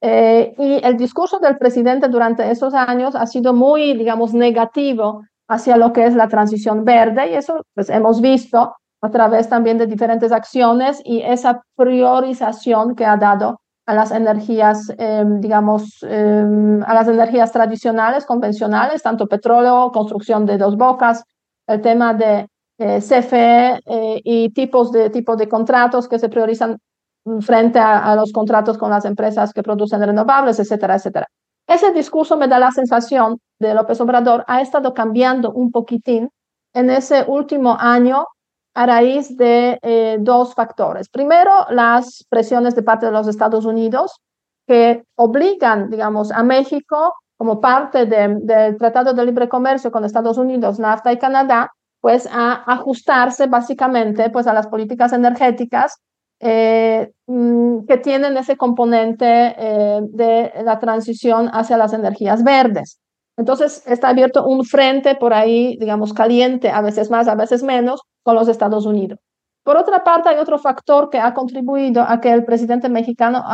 Eh, 0.00 0.54
y 0.58 0.84
el 0.84 0.96
discurso 0.96 1.38
del 1.40 1.58
presidente 1.58 2.08
durante 2.08 2.50
esos 2.50 2.72
años 2.74 3.14
ha 3.16 3.26
sido 3.26 3.52
muy, 3.52 3.94
digamos, 3.94 4.32
negativo 4.32 5.24
hacia 5.48 5.76
lo 5.76 5.92
que 5.92 6.06
es 6.06 6.14
la 6.14 6.28
transición 6.28 6.84
verde 6.84 7.30
y 7.30 7.34
eso 7.34 7.62
pues 7.74 7.90
hemos 7.90 8.20
visto 8.20 8.76
a 9.00 9.10
través 9.10 9.48
también 9.48 9.78
de 9.78 9.86
diferentes 9.86 10.32
acciones 10.32 11.00
y 11.04 11.22
esa 11.22 11.62
priorización 11.76 12.94
que 12.96 13.04
ha 13.04 13.16
dado 13.16 13.60
a 13.86 13.94
las 13.94 14.10
energías, 14.10 14.92
em, 14.98 15.40
digamos, 15.40 16.02
em, 16.02 16.82
a 16.82 16.92
las 16.94 17.08
energías 17.08 17.52
tradicionales, 17.52 18.26
convencionales, 18.26 19.02
tanto 19.02 19.26
petróleo, 19.26 19.90
construcción 19.92 20.44
de 20.44 20.58
dos 20.58 20.76
bocas, 20.76 21.24
el 21.66 21.80
tema 21.80 22.12
de 22.14 22.46
eh, 22.78 23.00
CFE 23.00 23.80
eh, 23.86 24.20
y 24.22 24.50
tipos 24.50 24.92
de, 24.92 25.10
tipos 25.10 25.36
de 25.36 25.48
contratos 25.48 26.06
que 26.06 26.18
se 26.18 26.28
priorizan 26.28 26.78
frente 27.40 27.78
a, 27.78 28.14
los 28.14 28.32
contratos 28.32 28.78
con 28.78 28.90
las 28.90 29.04
empresas 29.04 29.52
que 29.52 29.62
producen 29.62 30.00
renovables, 30.00 30.58
etcétera, 30.60 30.96
etcétera. 30.96 31.26
Ese 31.66 31.92
discurso 31.92 32.36
me 32.36 32.48
da 32.48 32.58
la 32.58 32.70
sensación 32.70 33.38
de 33.58 33.74
López 33.74 34.00
Obrador 34.00 34.44
ha 34.46 34.60
estado 34.60 34.94
cambiando 34.94 35.50
un 35.52 35.70
poquitín 35.70 36.30
en 36.74 36.90
ese 36.90 37.24
último 37.26 37.76
año 37.78 38.26
a 38.78 38.86
raíz 38.86 39.36
de 39.36 39.76
eh, 39.82 40.18
dos 40.20 40.54
factores. 40.54 41.08
Primero, 41.08 41.50
las 41.70 42.24
presiones 42.28 42.76
de 42.76 42.84
parte 42.84 43.06
de 43.06 43.12
los 43.12 43.26
Estados 43.26 43.64
Unidos 43.64 44.20
que 44.68 45.02
obligan, 45.16 45.90
digamos, 45.90 46.30
a 46.30 46.44
México 46.44 47.12
como 47.36 47.60
parte 47.60 48.06
del 48.06 48.76
Tratado 48.78 49.14
de 49.14 49.24
Libre 49.24 49.48
Comercio 49.48 49.90
con 49.90 50.04
Estados 50.04 50.38
Unidos, 50.38 50.78
NAFTA 50.78 51.12
y 51.12 51.18
Canadá, 51.18 51.72
pues 52.00 52.28
a 52.30 52.52
ajustarse 52.72 53.48
básicamente 53.48 54.30
pues 54.30 54.46
a 54.46 54.52
las 54.52 54.68
políticas 54.68 55.12
energéticas 55.12 56.00
eh, 56.38 57.10
mm, 57.26 57.84
que 57.84 57.96
tienen 57.96 58.36
ese 58.36 58.56
componente 58.56 59.56
eh, 59.58 60.00
de 60.02 60.52
la 60.62 60.78
transición 60.78 61.50
hacia 61.52 61.76
las 61.76 61.92
energías 61.92 62.44
verdes. 62.44 63.00
Entonces 63.38 63.82
está 63.86 64.08
abierto 64.08 64.44
un 64.44 64.64
frente 64.64 65.14
por 65.14 65.32
ahí, 65.32 65.76
digamos, 65.78 66.12
caliente, 66.12 66.70
a 66.70 66.82
veces 66.82 67.08
más, 67.08 67.28
a 67.28 67.36
veces 67.36 67.62
menos, 67.62 68.02
con 68.24 68.34
los 68.34 68.48
Estados 68.48 68.84
Unidos. 68.84 69.20
Por 69.62 69.76
otra 69.76 70.02
parte, 70.02 70.28
hay 70.28 70.38
otro 70.38 70.58
factor 70.58 71.08
que 71.08 71.20
ha 71.20 71.32
contribuido 71.32 72.02
a 72.02 72.20
que 72.20 72.32
el 72.32 72.44
presidente 72.44 72.88
mexicano 72.88 73.44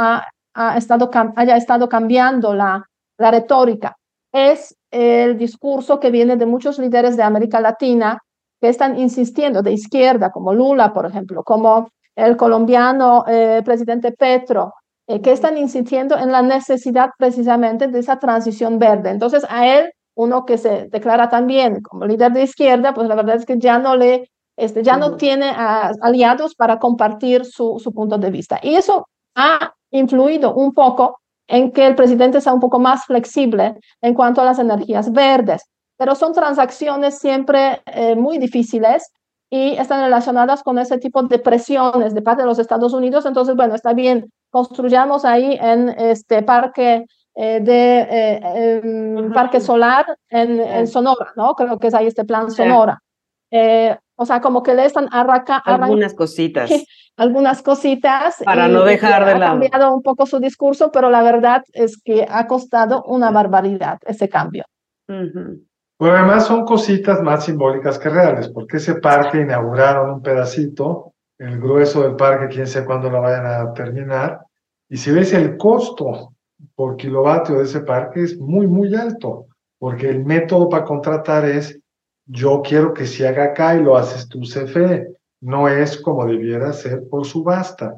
haya 0.55 1.57
estado 1.57 1.89
cambiando 1.89 2.55
la, 2.55 2.83
la 3.19 3.31
retórica. 3.31 3.97
Es 4.33 4.75
el 4.91 5.37
discurso 5.37 6.01
que 6.01 6.11
viene 6.11 6.37
de 6.37 6.47
muchos 6.47 6.79
líderes 6.79 7.17
de 7.17 7.23
América 7.23 7.61
Latina 7.61 8.19
que 8.61 8.71
están 8.71 8.99
insistiendo, 8.99 9.61
de 9.61 9.73
izquierda, 9.73 10.31
como 10.31 10.55
Lula, 10.55 10.95
por 10.95 11.05
ejemplo, 11.05 11.43
como 11.43 11.89
el 12.17 12.37
colombiano 12.37 13.25
eh, 13.27 13.61
presidente 13.65 14.13
Petro, 14.13 14.73
eh, 15.07 15.21
que 15.21 15.33
están 15.33 15.59
insistiendo 15.59 16.17
en 16.17 16.33
la 16.33 16.43
necesidad 16.43 17.11
precisamente 17.19 17.89
de 17.89 17.99
esa 17.99 18.19
transición 18.19 18.79
verde. 18.79 19.11
Entonces, 19.11 19.45
a 19.49 19.67
él, 19.67 19.93
uno 20.15 20.45
que 20.45 20.59
se 20.59 20.89
declara 20.89 21.29
también 21.29 21.83
como 21.83 22.07
líder 22.07 22.33
de 22.33 22.43
izquierda, 22.45 22.95
pues 22.95 23.09
la 23.09 23.15
verdad 23.15 23.37
es 23.37 23.45
que 23.45 23.59
ya 23.59 23.79
no 23.79 23.97
le, 23.97 24.31
este, 24.57 24.83
ya 24.83 24.97
no 24.97 25.17
tiene 25.17 25.51
aliados 25.51 26.55
para 26.55 26.79
compartir 26.79 27.45
su, 27.45 27.79
su 27.83 27.93
punto 27.93 28.17
de 28.19 28.31
vista. 28.31 28.61
Y 28.63 28.77
eso 28.77 29.09
ha 29.35 29.75
influido 29.91 30.55
un 30.55 30.73
poco 30.73 31.21
en 31.47 31.73
que 31.73 31.87
el 31.87 31.95
presidente 31.95 32.41
sea 32.41 32.55
un 32.55 32.61
poco 32.61 32.79
más 32.79 33.05
flexible 33.05 33.75
en 34.01 34.15
cuanto 34.15 34.41
a 34.41 34.45
las 34.45 34.59
energías 34.59 35.13
verdes. 35.13 35.65
Pero 35.97 36.15
son 36.15 36.33
transacciones 36.33 37.19
siempre 37.19 37.83
eh, 37.87 38.17
muy 38.17 38.39
difíciles 38.39 39.11
y 39.51 39.75
están 39.77 40.01
relacionadas 40.01 40.63
con 40.63 40.79
ese 40.79 40.99
tipo 40.99 41.23
de 41.23 41.39
presiones 41.39 42.15
de 42.15 42.23
parte 42.23 42.43
de 42.43 42.49
los 42.49 42.59
Estados 42.59 42.93
Unidos. 42.93 43.27
Entonces, 43.27 43.55
bueno, 43.55 43.75
está 43.75 43.93
bien, 43.93 44.31
construyamos 44.55 45.25
ahí 45.25 45.59
en 45.61 45.89
este 45.89 46.45
parque 46.45 47.07
eh, 47.35 47.59
de 47.61 48.07
eh, 48.09 49.31
parque 49.35 49.59
solar 49.59 50.07
en, 50.29 50.61
en, 50.61 50.87
Sonora, 50.87 51.33
¿no? 51.35 51.57
Creo 51.57 51.77
que 51.81 51.89
es 51.89 51.95
ahí 51.95 52.07
este 52.07 52.25
plan 52.25 52.53
Sonora. 52.53 53.03
Eh, 53.51 53.97
o 54.15 54.25
sea, 54.25 54.41
como 54.41 54.63
que 54.63 54.75
le 54.75 54.85
están 54.85 55.09
arranca, 55.11 55.57
algunas 55.57 56.15
cositas. 56.15 56.71
algunas 57.17 57.63
cositas. 57.63 58.45
Para 58.45 58.69
no 58.69 58.85
dejar 58.85 59.25
de 59.25 59.33
lado. 59.41 59.57
Ha 59.57 59.61
cambiado 59.61 59.93
un 59.93 60.03
poco 60.03 60.25
su 60.25 60.39
discurso, 60.39 60.93
pero 60.93 61.11
la 61.11 61.25
verdad 61.25 61.65
es 61.73 62.01
que 62.01 62.25
ha 62.31 62.47
costado 62.47 63.03
una 63.09 63.33
barbaridad 63.33 63.99
ese 64.07 64.29
cambio. 64.29 64.67
Bueno, 65.09 66.17
además 66.17 66.47
son 66.47 66.65
cositas 66.65 67.21
más 67.23 67.45
simbólicas 67.45 67.99
que 67.99 68.09
reales, 68.09 68.49
porque 68.51 68.77
ese 68.77 68.95
parque 69.01 69.41
inauguraron 69.41 70.11
un 70.11 70.23
pedacito, 70.23 71.14
el 71.39 71.61
grueso 71.61 72.03
del 72.03 72.17
parque, 72.17 72.55
quién 72.55 72.67
sabe 72.67 72.87
cuándo 72.87 73.11
lo 73.11 73.21
vayan 73.21 73.47
a 73.47 73.73
terminar, 73.73 74.41
y 74.89 74.97
si 74.97 75.11
ves 75.11 75.33
el 75.33 75.57
costo 75.57 76.35
por 76.75 76.97
kilovatio 76.97 77.59
de 77.59 77.65
ese 77.65 77.81
parque 77.81 78.23
es 78.23 78.39
muy, 78.39 78.67
muy 78.67 78.95
alto, 78.95 79.47
porque 79.79 80.09
el 80.09 80.25
método 80.25 80.69
para 80.69 80.85
contratar 80.85 81.45
es, 81.45 81.79
yo 82.27 82.63
quiero 82.63 82.95
que 82.95 83.07
se 83.07 83.27
haga 83.27 83.45
acá 83.45 83.77
y 83.77 83.83
lo 83.83 83.97
haces 83.97 84.29
tú 84.29 84.41
CFE, 84.41 85.09
no 85.41 85.69
es 85.69 86.01
como 86.01 86.25
debiera 86.25 86.73
ser 86.73 87.03
por 87.11 87.27
subasta. 87.27 87.95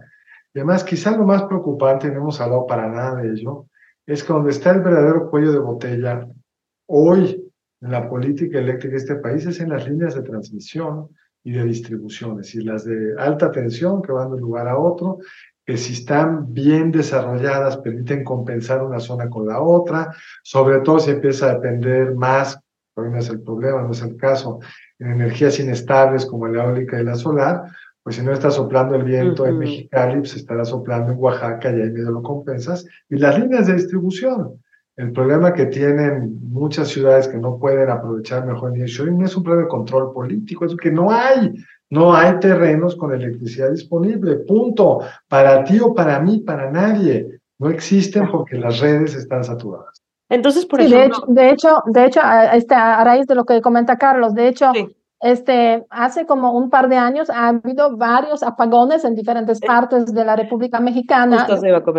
Y 0.53 0.59
además, 0.59 0.83
quizá 0.83 1.17
lo 1.17 1.25
más 1.25 1.45
preocupante, 1.45 2.11
no 2.11 2.21
hemos 2.21 2.41
hablado 2.41 2.67
para 2.67 2.89
nada 2.89 3.23
de 3.23 3.31
ello, 3.31 3.67
es 4.07 4.25
que 4.25 4.33
donde 4.33 4.51
está 4.51 4.71
el 4.71 4.81
verdadero 4.81 5.31
cuello 5.31 5.53
de 5.53 5.59
botella, 5.59 6.27
hoy 6.87 7.53
en 7.81 7.91
la 7.91 8.09
política 8.09 8.59
eléctrica 8.59 8.93
de 8.93 8.99
este 8.99 9.17
país 9.17 9.47
es 9.47 9.61
en 9.61 9.71
las 9.71 9.89
líneas 9.89 10.15
de 10.15 10.23
transmisión 10.23 11.09
y 11.47 11.53
de 11.53 11.63
distribución, 11.63 12.33
es 12.33 12.47
decir, 12.47 12.65
las 12.65 12.85
de 12.85 13.15
alta 13.17 13.53
tensión 13.53 14.03
que 14.03 14.11
van 14.11 14.31
de 14.31 14.35
un 14.35 14.41
lugar 14.41 14.67
a 14.67 14.77
otro, 14.77 15.19
que 15.65 15.77
si 15.77 15.93
están 15.93 16.53
bien 16.53 16.91
desarrolladas 16.91 17.77
permiten 17.77 18.25
compensar 18.25 18.83
una 18.83 18.99
zona 18.99 19.31
con 19.31 19.47
la 19.47 19.63
otra, 19.63 20.13
sobre 20.43 20.81
todo 20.81 20.99
si 20.99 21.13
empieza 21.13 21.47
a 21.47 21.55
depender 21.55 22.17
más, 22.17 22.59
hoy 22.97 23.11
no 23.11 23.19
es 23.19 23.29
el 23.31 23.43
problema, 23.43 23.83
no 23.83 23.93
es 23.93 24.03
el 24.03 24.17
caso, 24.17 24.59
en 24.99 25.13
energías 25.13 25.61
inestables 25.61 26.27
como 26.27 26.49
la 26.49 26.65
eólica 26.65 27.01
y 27.01 27.05
la 27.05 27.15
solar, 27.15 27.63
pues 28.03 28.17
si 28.17 28.23
no 28.23 28.33
está 28.33 28.51
soplando 28.51 28.97
el 28.97 29.05
viento 29.05 29.47
en 29.47 29.59
Mexicali, 29.59 30.19
pues 30.19 30.35
estará 30.35 30.65
soplando 30.65 31.13
en 31.13 31.19
Oaxaca 31.21 31.71
y 31.71 31.81
ahí 31.81 31.91
medio 31.91 32.11
lo 32.11 32.23
compensas. 32.23 32.85
Y 33.09 33.19
las 33.19 33.39
líneas 33.39 33.69
de 33.69 33.75
distribución, 33.75 34.61
el 34.97 35.13
problema 35.13 35.53
que 35.53 35.67
tienen 35.67 36.39
muchas 36.43 36.89
ciudades 36.89 37.29
que 37.29 37.37
no 37.37 37.59
pueden 37.59 37.91
aprovechar 37.91 38.47
mejor 38.47 38.73
el 38.75 39.17
no 39.17 39.27
es 39.27 39.37
un 39.37 39.43
problema 39.43 39.65
de 39.65 39.69
control 39.69 40.13
político, 40.13 40.65
es 40.65 40.75
que 40.77 40.91
no 40.91 41.11
hay, 41.11 41.55
no 41.91 42.15
hay 42.15 42.39
terrenos 42.41 42.97
con 42.97 43.13
electricidad 43.13 43.71
disponible, 43.71 44.37
punto. 44.37 45.01
Para 45.29 45.65
ti 45.65 45.79
o 45.81 45.95
para 45.95 46.19
mí, 46.21 46.39
para 46.39 46.71
nadie. 46.71 47.41
No 47.59 47.69
existen 47.69 48.31
porque 48.31 48.57
las 48.57 48.81
redes 48.81 49.15
están 49.15 49.45
saturadas. 49.45 50.03
Entonces, 50.31 50.65
por 50.65 50.81
ejemplo. 50.81 51.25
De 51.29 51.51
hecho, 51.51 51.83
de 51.87 52.05
hecho, 52.07 52.21
este, 52.53 52.75
a, 52.75 53.05
raíz 53.05 53.27
de 53.27 53.35
lo 53.35 53.45
que 53.45 53.61
comenta 53.61 53.97
Carlos, 53.97 54.35
de 54.35 54.49
hecho, 54.49 54.73
este, 55.27 55.85
hace 55.91 56.25
como 56.25 56.53
un 56.53 56.71
par 56.71 56.89
de 56.89 56.97
años 56.97 57.31
ha 57.31 57.49
habido 57.49 57.97
varios 57.97 58.43
apagones 58.45 59.05
en 59.05 59.17
diferentes 59.17 59.61
partes 59.61 60.13
de 60.13 60.25
la 60.25 60.37
República 60.37 60.79
Mexicana, 60.79 61.47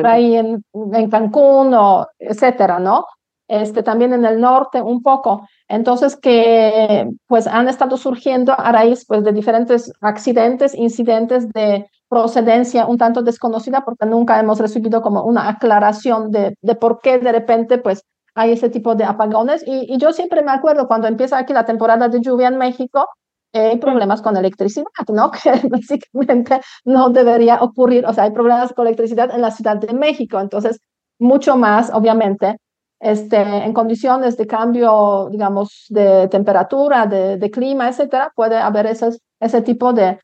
ahí 0.05 0.35
en, 0.35 0.63
en, 0.93 1.09
Cancún 1.09 1.73
o 1.73 2.07
etcétera, 2.17 2.79
¿no? 2.79 3.05
Este, 3.49 3.83
también 3.83 4.13
en 4.13 4.25
el 4.25 4.39
norte 4.39 4.81
un 4.81 5.01
poco. 5.01 5.47
Entonces, 5.67 6.15
que 6.15 7.09
pues 7.27 7.47
han 7.47 7.67
estado 7.67 7.97
surgiendo 7.97 8.53
a 8.57 8.71
raíz 8.71 9.05
pues, 9.05 9.23
de 9.23 9.33
diferentes 9.33 9.91
accidentes, 9.99 10.73
incidentes 10.73 11.49
de 11.49 11.85
procedencia 12.09 12.85
un 12.85 12.97
tanto 12.97 13.21
desconocida, 13.21 13.81
porque 13.83 14.05
nunca 14.05 14.39
hemos 14.39 14.59
recibido 14.59 15.01
como 15.01 15.23
una 15.23 15.49
aclaración 15.49 16.31
de, 16.31 16.55
de 16.61 16.75
por 16.75 16.99
qué 17.01 17.19
de 17.19 17.31
repente 17.33 17.77
pues 17.77 18.03
hay 18.37 18.51
ese 18.51 18.69
tipo 18.69 18.95
de 18.95 19.03
apagones. 19.03 19.63
Y, 19.65 19.97
yo 19.97 20.13
siempre 20.13 20.43
me 20.43 20.51
acuerdo 20.51 20.87
cuando 20.87 21.07
empieza 21.07 21.37
aquí 21.39 21.53
la 21.53 21.65
temporada 21.65 22.07
de 22.07 22.21
lluvia 22.21 22.47
en 22.49 22.57
México, 22.57 23.07
eh, 23.51 23.69
hay 23.71 23.77
problemas 23.77 24.21
con 24.21 24.37
electricidad, 24.37 24.85
¿no? 25.09 25.31
Que 25.43 25.51
básicamente 25.67 26.61
no 26.85 27.09
debería 27.09 27.61
ocurrir. 27.61 28.05
O 28.05 28.13
sea, 28.13 28.25
hay 28.25 28.31
problemas 28.31 28.73
con 28.73 28.85
electricidad 28.85 29.31
en 29.33 29.41
la 29.41 29.51
Ciudad 29.51 29.77
de 29.77 29.93
México. 29.93 30.39
Entonces, 30.39 30.79
mucho 31.19 31.57
más, 31.57 31.91
obviamente, 31.93 32.57
este, 32.99 33.37
en 33.37 33.73
condiciones 33.73 34.37
de 34.37 34.45
cambio, 34.47 35.29
digamos, 35.31 35.85
de 35.89 36.27
temperatura, 36.29 37.07
de, 37.07 37.37
de 37.37 37.51
clima, 37.51 37.89
etcétera, 37.89 38.31
puede 38.35 38.57
haber 38.57 38.85
esos, 38.85 39.19
ese 39.39 39.61
tipo 39.63 39.93
de, 39.93 40.19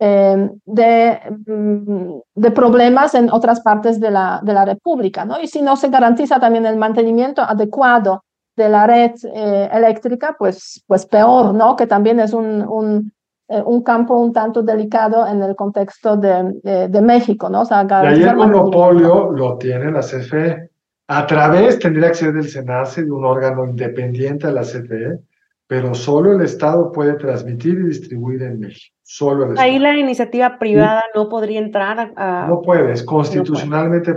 Em, 0.00 0.50
de, 0.66 1.20
mm, 1.46 2.18
de, 2.34 2.50
problemas 2.50 3.14
en 3.14 3.30
otras 3.30 3.60
partes 3.60 4.00
de 4.00 4.10
la, 4.10 4.40
de 4.42 4.52
la 4.52 4.64
República, 4.64 5.24
¿no? 5.24 5.40
Y 5.40 5.46
si 5.46 5.62
no 5.62 5.76
se 5.76 5.88
garantiza 5.88 6.40
también 6.40 6.66
el 6.66 6.76
mantenimiento 6.76 7.42
adecuado 7.42 8.24
de 8.56 8.68
la 8.68 8.88
red 8.88 9.12
eh, 9.32 9.70
eléctrica, 9.72 10.34
pues, 10.36 10.82
pues 10.88 11.06
peor, 11.06 11.54
¿no? 11.54 11.76
Que 11.76 11.86
también 11.86 12.18
es 12.18 12.32
un, 12.32 12.66
un, 12.68 13.12
eh, 13.46 13.62
un 13.64 13.84
campo 13.84 14.16
un 14.16 14.32
tanto 14.32 14.62
delicado 14.62 15.28
en 15.28 15.40
el 15.40 15.54
contexto 15.54 16.16
de, 16.16 16.88
de, 16.88 17.00
México, 17.00 17.48
¿no? 17.48 17.60
O 17.60 17.64
sea, 17.64 17.86
y 17.88 18.06
ahí 18.06 18.22
el 18.24 18.34
monopolio 18.34 19.30
lo 19.30 19.56
tiene 19.58 19.92
la 19.92 20.00
CFE. 20.00 20.70
A 21.06 21.24
través, 21.24 21.78
tendría 21.78 22.08
que 22.08 22.16
ser 22.16 22.32
del 22.32 22.48
SENACE, 22.48 23.04
de 23.04 23.12
un 23.12 23.24
órgano 23.24 23.64
independiente 23.64 24.48
de 24.48 24.52
la 24.54 24.62
CFE, 24.62 25.20
pero 25.66 25.94
solo 25.94 26.34
el 26.34 26.42
Estado 26.42 26.92
puede 26.92 27.14
transmitir 27.14 27.74
y 27.74 27.88
distribuir 27.88 28.42
en 28.42 28.60
México. 28.60 28.94
Solo 29.02 29.44
el 29.44 29.50
Estado. 29.50 29.66
Ahí 29.68 29.78
la 29.78 29.96
iniciativa 29.96 30.58
privada 30.58 31.02
no 31.14 31.28
podría 31.28 31.58
entrar 31.58 32.12
a... 32.16 32.46
No 32.48 32.60
puedes, 32.60 33.02
constitucionalmente 33.02 34.16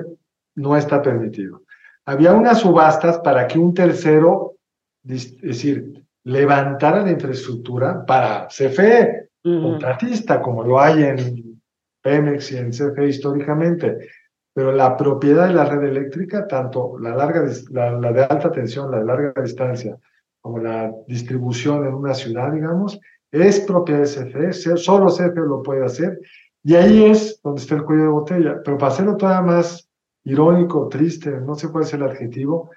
no, 0.56 0.76
está 0.76 1.02
permitido. 1.02 1.62
Había 2.06 2.34
unas 2.34 2.60
subastas 2.60 3.20
para 3.20 3.48
que 3.48 3.60
un 3.60 3.74
tercero, 3.74 4.56
es 5.08 5.40
decir, 5.42 6.04
levantara 6.24 7.04
la 7.04 7.12
infraestructura 7.12 8.06
para 8.06 8.48
CFE. 8.48 9.30
contratista, 9.44 10.42
como 10.42 10.64
lo 10.64 10.80
hay 10.80 11.04
en 11.04 11.62
Pemex 12.02 12.52
y 12.52 12.58
en 12.58 12.72
CFE 12.72 13.08
históricamente, 13.08 13.98
pero 14.54 14.72
la 14.72 14.98
propiedad 14.98 15.48
de 15.48 15.54
la 15.54 15.66
red 15.66 15.84
eléctrica, 15.84 16.48
tanto 16.48 16.98
la, 17.00 17.16
larga, 17.16 17.46
la, 17.72 17.92
la 17.92 18.12
de 18.12 18.24
alta 18.24 18.52
tensión, 18.52 18.90
la 18.90 19.00
de 19.00 19.06
larga 19.06 19.42
distancia, 19.42 19.98
como 20.48 20.60
la 20.60 20.94
distribución 21.08 21.86
en 21.86 21.94
una 21.94 22.14
ciudad, 22.14 22.54
digamos, 22.54 22.98
es 23.32 23.60
propiedad 23.60 24.04
de 24.04 24.54
CFE, 24.54 24.78
solo 24.78 25.08
CFE 25.08 25.42
lo 25.46 25.62
puede 25.62 25.84
hacer, 25.84 26.22
y 26.64 26.76
ahí 26.76 27.04
es 27.04 27.42
donde 27.44 27.62
está 27.62 27.76
el 27.76 27.84
cuello 27.84 28.04
de 28.04 28.08
botella. 28.08 28.62
Pero 28.64 28.78
para 28.78 28.94
hacerlo 28.94 29.18
todavía 29.18 29.42
más 29.42 29.90
irónico, 30.24 30.88
triste, 30.88 31.32
no 31.32 31.56
sé 31.56 31.70
cuál 31.70 31.84
es 31.84 31.94
el 31.94 32.04
adjetivo, 32.04 32.72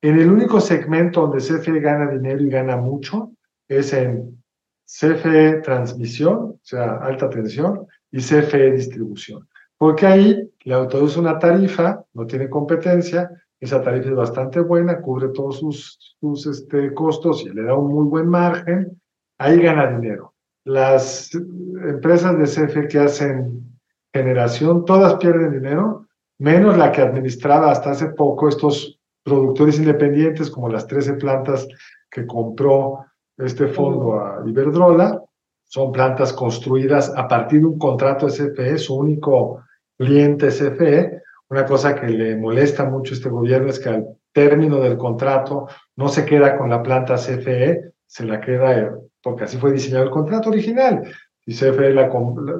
en 0.00 0.20
el 0.20 0.30
único 0.30 0.60
segmento 0.60 1.22
donde 1.22 1.38
CFE 1.38 1.80
gana 1.80 2.12
dinero 2.12 2.40
y 2.40 2.48
gana 2.48 2.76
mucho 2.76 3.32
es 3.66 3.92
en 3.92 4.40
CFE 4.84 5.62
transmisión, 5.64 6.36
o 6.36 6.60
sea, 6.62 6.98
alta 6.98 7.28
tensión, 7.28 7.88
y 8.12 8.20
CFE 8.20 8.70
distribución. 8.70 9.48
Porque 9.76 10.06
ahí 10.06 10.48
le 10.64 10.74
autoriza 10.74 11.18
una 11.18 11.40
tarifa, 11.40 12.04
no 12.14 12.24
tiene 12.24 12.48
competencia, 12.48 13.28
esa 13.60 13.82
tarifa 13.82 14.10
es 14.10 14.14
bastante 14.14 14.60
buena, 14.60 15.00
cubre 15.00 15.28
todos 15.28 15.58
sus, 15.58 16.16
sus 16.20 16.46
este, 16.46 16.92
costos 16.94 17.42
y 17.42 17.50
le 17.50 17.62
da 17.62 17.74
un 17.74 17.92
muy 17.92 18.06
buen 18.06 18.28
margen, 18.28 19.00
ahí 19.38 19.60
gana 19.60 19.98
dinero. 19.98 20.34
Las 20.64 21.30
empresas 21.34 22.36
de 22.38 22.44
CFE 22.44 22.88
que 22.88 22.98
hacen 22.98 23.78
generación, 24.12 24.84
todas 24.84 25.14
pierden 25.16 25.52
dinero, 25.52 26.06
menos 26.38 26.76
la 26.76 26.92
que 26.92 27.02
administraba 27.02 27.70
hasta 27.70 27.90
hace 27.90 28.06
poco 28.06 28.48
estos 28.48 28.98
productores 29.22 29.78
independientes, 29.78 30.50
como 30.50 30.68
las 30.68 30.86
13 30.86 31.14
plantas 31.14 31.66
que 32.10 32.26
compró 32.26 33.04
este 33.36 33.66
fondo 33.68 34.20
a 34.20 34.42
Iberdrola. 34.46 35.22
Son 35.64 35.90
plantas 35.90 36.32
construidas 36.32 37.12
a 37.16 37.26
partir 37.26 37.60
de 37.60 37.66
un 37.66 37.78
contrato 37.78 38.28
SFE, 38.28 38.78
su 38.78 38.94
único 38.96 39.62
cliente 39.98 40.50
SFE. 40.50 41.22
Una 41.48 41.64
cosa 41.64 41.94
que 41.94 42.08
le 42.08 42.36
molesta 42.36 42.84
mucho 42.84 43.14
a 43.14 43.16
este 43.16 43.28
gobierno 43.28 43.68
es 43.68 43.78
que 43.78 43.88
al 43.88 44.06
término 44.32 44.80
del 44.80 44.96
contrato 44.96 45.68
no 45.96 46.08
se 46.08 46.24
queda 46.24 46.58
con 46.58 46.68
la 46.68 46.82
planta 46.82 47.14
CFE, 47.14 47.92
se 48.04 48.24
la 48.24 48.40
queda, 48.40 48.98
porque 49.22 49.44
así 49.44 49.56
fue 49.56 49.72
diseñado 49.72 50.04
el 50.04 50.10
contrato 50.10 50.50
original. 50.50 51.02
Si 51.44 51.52
CFE 51.52 51.92
la, 51.92 52.10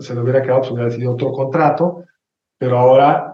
se 0.01 0.15
le 0.15 0.21
hubiera 0.21 0.43
quedado, 0.43 0.61
pues 0.61 0.73
hubiera 0.73 0.91
sido 0.91 1.13
otro 1.13 1.33
contrato, 1.33 2.05
pero 2.59 2.79
ahora 2.79 3.33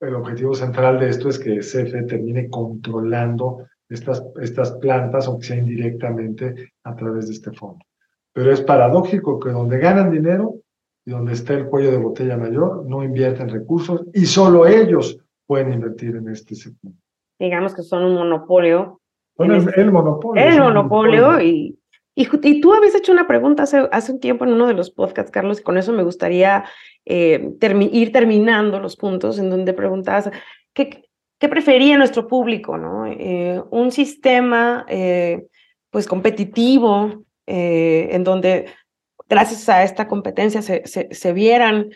el 0.00 0.14
objetivo 0.14 0.54
central 0.54 0.98
de 0.98 1.08
esto 1.08 1.28
es 1.28 1.38
que 1.38 1.58
CFE 1.58 2.02
termine 2.02 2.48
controlando 2.48 3.66
estas, 3.88 4.22
estas 4.40 4.72
plantas, 4.72 5.26
aunque 5.26 5.46
sea 5.46 5.56
indirectamente 5.56 6.72
a 6.84 6.94
través 6.94 7.28
de 7.28 7.34
este 7.34 7.52
fondo. 7.52 7.84
Pero 8.32 8.52
es 8.52 8.60
paradójico 8.60 9.38
que 9.40 9.50
donde 9.50 9.78
ganan 9.78 10.10
dinero 10.10 10.56
y 11.08 11.10
donde 11.10 11.32
está 11.32 11.54
el 11.54 11.64
cuello 11.64 11.90
de 11.90 11.96
botella 11.96 12.36
mayor, 12.36 12.84
no 12.84 13.02
invierten 13.02 13.48
recursos 13.48 14.02
y 14.12 14.26
solo 14.26 14.66
ellos 14.66 15.18
pueden 15.46 15.72
invertir 15.72 16.14
en 16.16 16.28
este 16.28 16.54
sector. 16.54 16.92
Digamos 17.38 17.74
que 17.74 17.82
son 17.82 18.04
un 18.04 18.12
monopolio. 18.12 19.00
Bueno, 19.34 19.54
el, 19.54 19.90
monopolio. 19.90 20.44
El 20.44 20.60
monopolio, 20.60 21.40
Y, 21.40 21.78
y, 22.14 22.60
tú 22.60 22.74
habías 22.74 22.94
hecho 22.94 23.12
una 23.12 23.26
pregunta 23.26 23.62
hace, 23.62 23.88
hace 23.90 24.12
un 24.12 24.20
tiempo 24.20 24.44
en 24.44 24.52
uno 24.52 24.66
de 24.66 24.74
los 24.74 24.90
podcasts, 24.90 25.30
Carlos, 25.30 25.60
y 25.60 25.62
con 25.62 25.78
eso 25.78 25.94
me 25.94 26.02
gustaría 26.02 26.66
eh, 27.06 27.54
ir 27.90 28.12
terminando 28.12 28.78
los 28.78 28.96
puntos 28.96 29.38
en 29.38 29.48
donde 29.48 29.72
preguntabas, 29.72 30.30
¿qué, 30.74 31.04
¿qué 31.38 31.48
prefería 31.48 31.96
nuestro 31.96 32.28
público? 32.28 32.76
¿no? 32.76 33.06
Eh, 33.06 33.62
un 33.70 33.92
sistema 33.92 34.84
eh, 34.88 35.46
pues 35.88 36.06
competitivo 36.06 37.24
en 37.46 38.24
donde 38.24 38.66
gracias 39.28 39.68
a 39.68 39.82
esta 39.82 40.08
competencia 40.08 40.62
se, 40.62 40.82
se, 40.86 41.32
vieran 41.32 41.90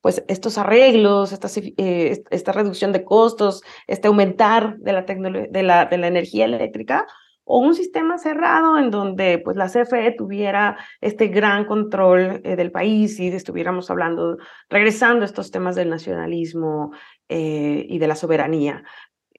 pues 0.00 0.22
estos 0.28 0.58
arreglos, 0.58 1.32
esta, 1.32 1.48
esta 1.76 2.52
reducción 2.52 2.92
de 2.92 3.04
costos, 3.04 3.62
este 3.86 4.08
aumentar 4.08 4.76
de 4.78 4.92
la, 4.92 5.02
de 5.02 5.62
la, 5.62 5.86
de 5.86 5.98
la 5.98 6.06
energía 6.06 6.44
eléctrica, 6.44 7.06
o 7.44 7.58
un 7.58 7.74
sistema 7.74 8.18
cerrado 8.18 8.78
en 8.78 8.90
donde 8.90 9.38
pues 9.38 9.56
la 9.56 9.68
CFE 9.68 10.12
tuviera 10.16 10.78
este 11.00 11.28
gran 11.28 11.66
control 11.66 12.40
eh, 12.42 12.56
del 12.56 12.72
país 12.72 13.20
y 13.20 13.28
estuviéramos 13.28 13.90
hablando, 13.90 14.38
regresando 14.68 15.22
a 15.22 15.26
estos 15.26 15.50
temas 15.50 15.76
del 15.76 15.90
nacionalismo 15.90 16.92
eh, 17.28 17.86
y 17.88 17.98
de 17.98 18.08
la 18.08 18.16
soberanía. 18.16 18.82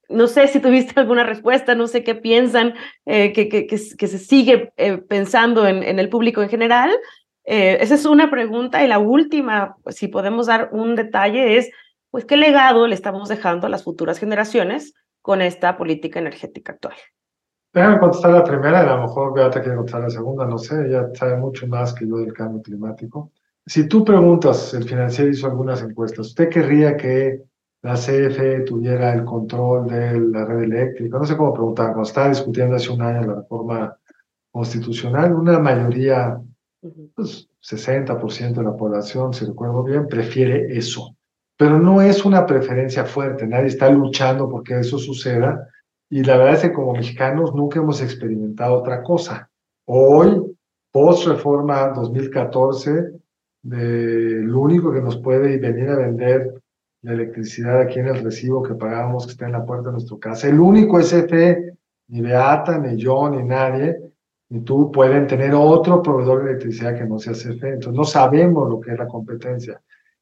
No 0.09 0.27
sé 0.27 0.47
si 0.47 0.59
tuviste 0.59 0.93
alguna 0.99 1.23
respuesta, 1.23 1.75
no 1.75 1.87
sé 1.87 2.03
qué 2.03 2.15
piensan, 2.15 2.73
eh, 3.05 3.33
que, 3.33 3.49
que, 3.49 3.65
que, 3.65 3.77
se 3.77 4.17
sigue 4.17 4.73
pensando 5.07 5.67
en, 5.67 5.83
en, 5.83 5.99
el 5.99 6.09
público 6.09 6.41
en 6.41 6.49
general. 6.49 6.91
esa 7.43 7.95
es 7.95 8.05
una 8.05 8.29
pregunta 8.29 8.83
y 8.83 8.87
la 8.87 8.99
última, 8.99 9.77
pues, 9.83 9.95
si 9.97 10.07
podemos 10.07 10.47
dar 10.47 10.69
un 10.71 10.95
detalle, 10.95 11.57
es 11.57 11.69
pues 12.15 12.23
qué 12.23 12.37
legado 12.37 12.87
le 12.87 12.95
estamos 12.95 13.27
dejando 13.27 13.67
a 13.67 13.69
las 13.69 13.83
futuras 13.83 14.19
generaciones 14.19 14.93
con 15.21 15.41
esta 15.41 15.75
política 15.75 16.19
energética 16.19 16.71
actual. 16.71 16.95
Déjame 17.73 17.99
contestar 17.99 18.31
la 18.31 18.43
primera 18.43 18.83
y 18.83 18.87
a 18.87 18.95
lo 18.95 19.01
mejor 19.01 19.33
Beata 19.33 19.59
quiere 19.59 19.75
contestar 19.75 20.03
la 20.03 20.09
segunda, 20.09 20.45
no 20.45 20.57
sé, 20.57 20.85
ella 20.87 21.09
sabe 21.13 21.35
mucho 21.35 21.67
más 21.67 21.93
que 21.93 22.07
yo 22.07 22.19
del 22.19 22.31
cambio 22.31 22.61
climático. 22.61 23.31
Si 23.65 23.85
tú 23.89 24.05
preguntas, 24.05 24.73
el 24.73 24.85
financiero 24.85 25.29
hizo 25.29 25.47
algunas 25.47 25.81
encuestas, 25.81 26.27
¿usted 26.27 26.47
querría 26.47 26.95
que 26.95 27.41
la 27.85 27.93
CFE 27.93 28.61
tuviera 28.61 29.13
el 29.13 29.23
control 29.23 29.87
de 29.87 30.19
la 30.19 30.43
red 30.43 30.63
eléctrica? 30.63 31.19
No 31.19 31.25
sé 31.25 31.37
cómo 31.37 31.53
preguntar, 31.53 31.89
cuando 31.89 32.01
estaba 32.01 32.29
discutiendo 32.29 32.75
hace 32.75 32.91
un 32.91 33.03
año 33.03 33.27
la 33.27 33.35
reforma 33.35 33.95
constitucional, 34.51 35.35
una 35.35 35.59
mayoría, 35.59 36.41
pues 37.13 37.47
60% 37.61 38.55
de 38.55 38.63
la 38.63 38.75
población, 38.75 39.35
si 39.35 39.45
recuerdo 39.45 39.83
bien, 39.83 40.07
prefiere 40.07 40.75
eso. 40.75 41.15
Pero 41.57 41.77
no 41.77 42.01
es 42.01 42.25
una 42.25 42.47
preferencia 42.47 43.05
fuerte, 43.05 43.45
nadie 43.45 43.67
está 43.67 43.87
luchando 43.91 44.49
porque 44.49 44.79
eso 44.79 44.97
suceda 44.97 45.69
y 46.09 46.23
la 46.23 46.37
verdad 46.37 46.55
es 46.55 46.61
que 46.61 46.73
como 46.73 46.93
mexicanos 46.93 47.53
nunca 47.53 47.79
hemos 47.79 48.01
experimentado 48.01 48.79
otra 48.79 49.03
cosa. 49.03 49.47
Hoy, 49.85 50.41
post 50.91 51.27
reforma 51.27 51.89
2014, 51.89 53.11
de, 53.61 54.41
lo 54.41 54.61
único 54.61 54.91
que 54.91 55.01
nos 55.01 55.17
puede 55.17 55.59
venir 55.59 55.89
a 55.89 55.97
vender 55.97 56.51
la 57.05 57.13
electricidad 57.13 57.81
aquí 57.81 57.99
en 57.99 58.07
el 58.07 58.23
recibo 58.23 58.63
que 58.63 58.73
pagábamos 58.73 59.25
que 59.25 59.33
está 59.33 59.45
en 59.45 59.51
la 59.51 59.63
puerta 59.63 59.89
de 59.89 59.93
nuestra 59.93 60.17
casa, 60.17 60.49
el 60.49 60.59
único 60.59 60.99
SFE, 60.99 61.73
ni 62.07 62.21
Beata, 62.21 62.79
ni 62.79 62.97
yo, 62.97 63.29
ni 63.29 63.43
nadie, 63.43 63.95
ni 64.49 64.61
tú 64.61 64.91
pueden 64.91 65.27
tener 65.27 65.53
otro 65.53 66.01
proveedor 66.01 66.43
de 66.43 66.51
electricidad 66.51 66.97
que 66.97 67.05
no 67.05 67.19
sea 67.19 67.33
CFE. 67.33 67.73
Entonces 67.73 67.93
no 67.93 68.05
sabemos 68.05 68.67
lo 68.67 68.79
que 68.79 68.91
es 68.91 68.97
la 68.97 69.07
competencia. 69.07 69.79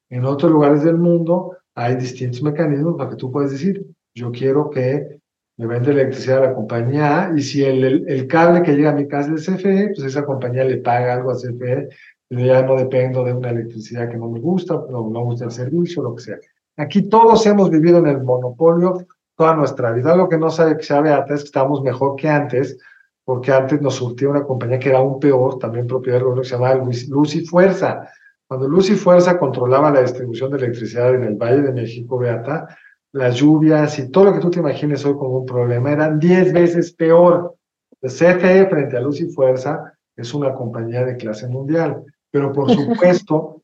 En 0.10 0.26
otros 0.26 0.52
lugares 0.52 0.84
del 0.84 0.98
mundo 0.98 1.56
hay 1.74 1.96
distintos 1.96 2.44
mecanismos 2.44 2.96
para 2.98 3.12
que 3.12 3.16
tú 3.16 3.32
puedas 3.32 3.52
decir, 3.52 3.86
yo 4.14 4.32
quiero 4.32 4.70
que 4.70 5.22
me 5.58 5.68
vende 5.68 5.92
electricidad 5.92 6.40
a 6.40 6.48
la 6.48 6.54
compañía 6.54 7.28
A 7.30 7.38
y 7.38 7.42
si 7.42 7.64
el, 7.64 8.10
el, 8.10 8.28
cable 8.28 8.62
que 8.62 8.74
llega 8.74 8.90
a 8.90 8.96
mi 8.96 9.08
casa 9.08 9.34
es 9.34 9.46
CFE, 9.46 9.94
pues 9.96 10.04
esa 10.06 10.26
compañía 10.26 10.66
le 10.66 10.78
paga 10.78 11.14
algo 11.14 11.32
a 11.32 11.36
CFE, 11.36 11.88
yo 12.30 12.40
ya 12.40 12.62
no 12.64 12.76
dependo 12.76 13.24
de 13.24 13.32
una 13.32 13.52
electricidad 13.52 14.10
que 14.10 14.18
no 14.18 14.30
me 14.30 14.42
gusta, 14.42 14.74
no 14.90 15.10
me 15.10 15.20
gusta 15.24 15.46
el 15.46 15.52
servicio, 15.52 16.04
lo 16.04 16.16
que 16.16 16.24
sea. 16.24 16.40
Aquí 16.78 17.04
todos 17.04 17.46
hemos 17.46 17.70
vivido 17.70 18.00
en 18.00 18.08
el 18.08 18.24
monopolio 18.24 19.06
toda 19.36 19.56
nuestra 19.56 19.92
vida. 19.92 20.16
Lo 20.16 20.28
que 20.28 20.38
no 20.38 20.50
sabe 20.50 20.78
que 20.78 20.84
sabe 20.84 21.12
antes 21.12 21.36
es 21.36 21.42
que 21.42 21.48
estamos 21.48 21.82
mejor 21.84 22.16
que 22.16 22.30
antes, 22.30 22.78
porque 23.24 23.52
antes 23.52 23.82
nos 23.82 23.96
surtía 23.96 24.30
una 24.30 24.44
compañía 24.44 24.80
que 24.80 24.90
era 24.90 25.00
aún 25.00 25.20
peor, 25.20 25.60
también 25.60 25.88
propiedad 25.88 26.18
del 26.18 26.26
gobierno, 26.26 26.42
que 26.42 26.50
se 26.50 26.56
llamaba 26.56 26.76
Luz 26.76 27.36
y 27.36 27.46
Fuerza. 27.46 28.10
Cuando 28.48 28.68
Luz 28.68 28.90
y 28.90 28.96
Fuerza 28.96 29.40
controlaba 29.40 29.92
la 29.92 30.02
distribución 30.02 30.52
de 30.52 30.58
electricidad 30.58 31.16
en 31.16 31.24
el 31.24 31.36
Valle 31.36 31.62
de 31.62 31.72
México, 31.72 32.18
Beata, 32.18 32.68
las 33.14 33.36
lluvias 33.36 33.98
y 34.00 34.10
todo 34.10 34.26
lo 34.26 34.34
que 34.34 34.40
tú 34.40 34.50
te 34.50 34.60
imagines 34.60 35.06
hoy 35.06 35.14
como 35.14 35.40
un 35.40 35.46
problema 35.46 35.92
eran 35.92 36.20
10 36.20 36.54
veces 36.54 36.92
peor. 36.94 37.56
El 38.02 38.12
CFE 38.12 38.68
frente 38.68 38.98
a 38.98 39.02
Luz 39.02 39.22
y 39.22 39.30
Fuerza 39.30 39.94
es 40.16 40.34
una 40.34 40.54
compañía 40.54 41.06
de 41.06 41.16
clase 41.16 41.48
mundial, 41.48 42.04
pero 42.32 42.52
por 42.52 42.70
supuesto, 42.76 43.63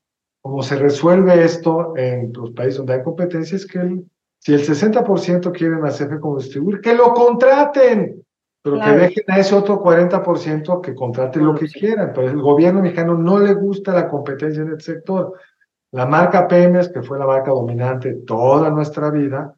como 0.49 0.63
se 0.63 0.75
resuelve 0.77 1.43
esto 1.43 1.93
en 1.95 2.33
los 2.33 2.51
países 2.51 2.77
donde 2.77 2.93
hay 2.93 3.03
competencia, 3.03 3.55
es 3.55 3.65
que 3.65 4.01
si 4.39 4.53
el 4.53 4.61
60% 4.61 5.51
quieren 5.51 5.85
a 5.85 5.89
CFE 5.89 6.19
como 6.19 6.37
distribuir, 6.37 6.81
que 6.81 6.95
lo 6.95 7.13
contraten, 7.13 8.23
pero 8.61 8.79
que 8.79 8.91
dejen 8.91 9.23
a 9.27 9.39
ese 9.39 9.55
otro 9.55 9.81
40% 9.81 10.81
que 10.81 10.95
contraten 10.95 11.45
lo 11.45 11.55
que 11.55 11.67
quieran. 11.67 12.11
Pero 12.13 12.29
el 12.29 12.41
gobierno 12.41 12.81
mexicano 12.81 13.15
no 13.15 13.39
le 13.39 13.53
gusta 13.53 13.93
la 13.93 14.07
competencia 14.07 14.63
en 14.63 14.69
el 14.69 14.81
sector. 14.81 15.33
La 15.91 16.05
marca 16.05 16.47
Pemex, 16.47 16.89
que 16.89 17.01
fue 17.01 17.19
la 17.19 17.25
marca 17.25 17.51
dominante 17.51 18.13
toda 18.25 18.69
nuestra 18.69 19.09
vida, 19.11 19.55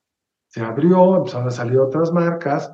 se 0.47 0.61
abrió, 0.61 1.17
empezaron 1.17 1.47
a 1.47 1.51
salir 1.51 1.79
otras 1.79 2.11
marcas 2.11 2.73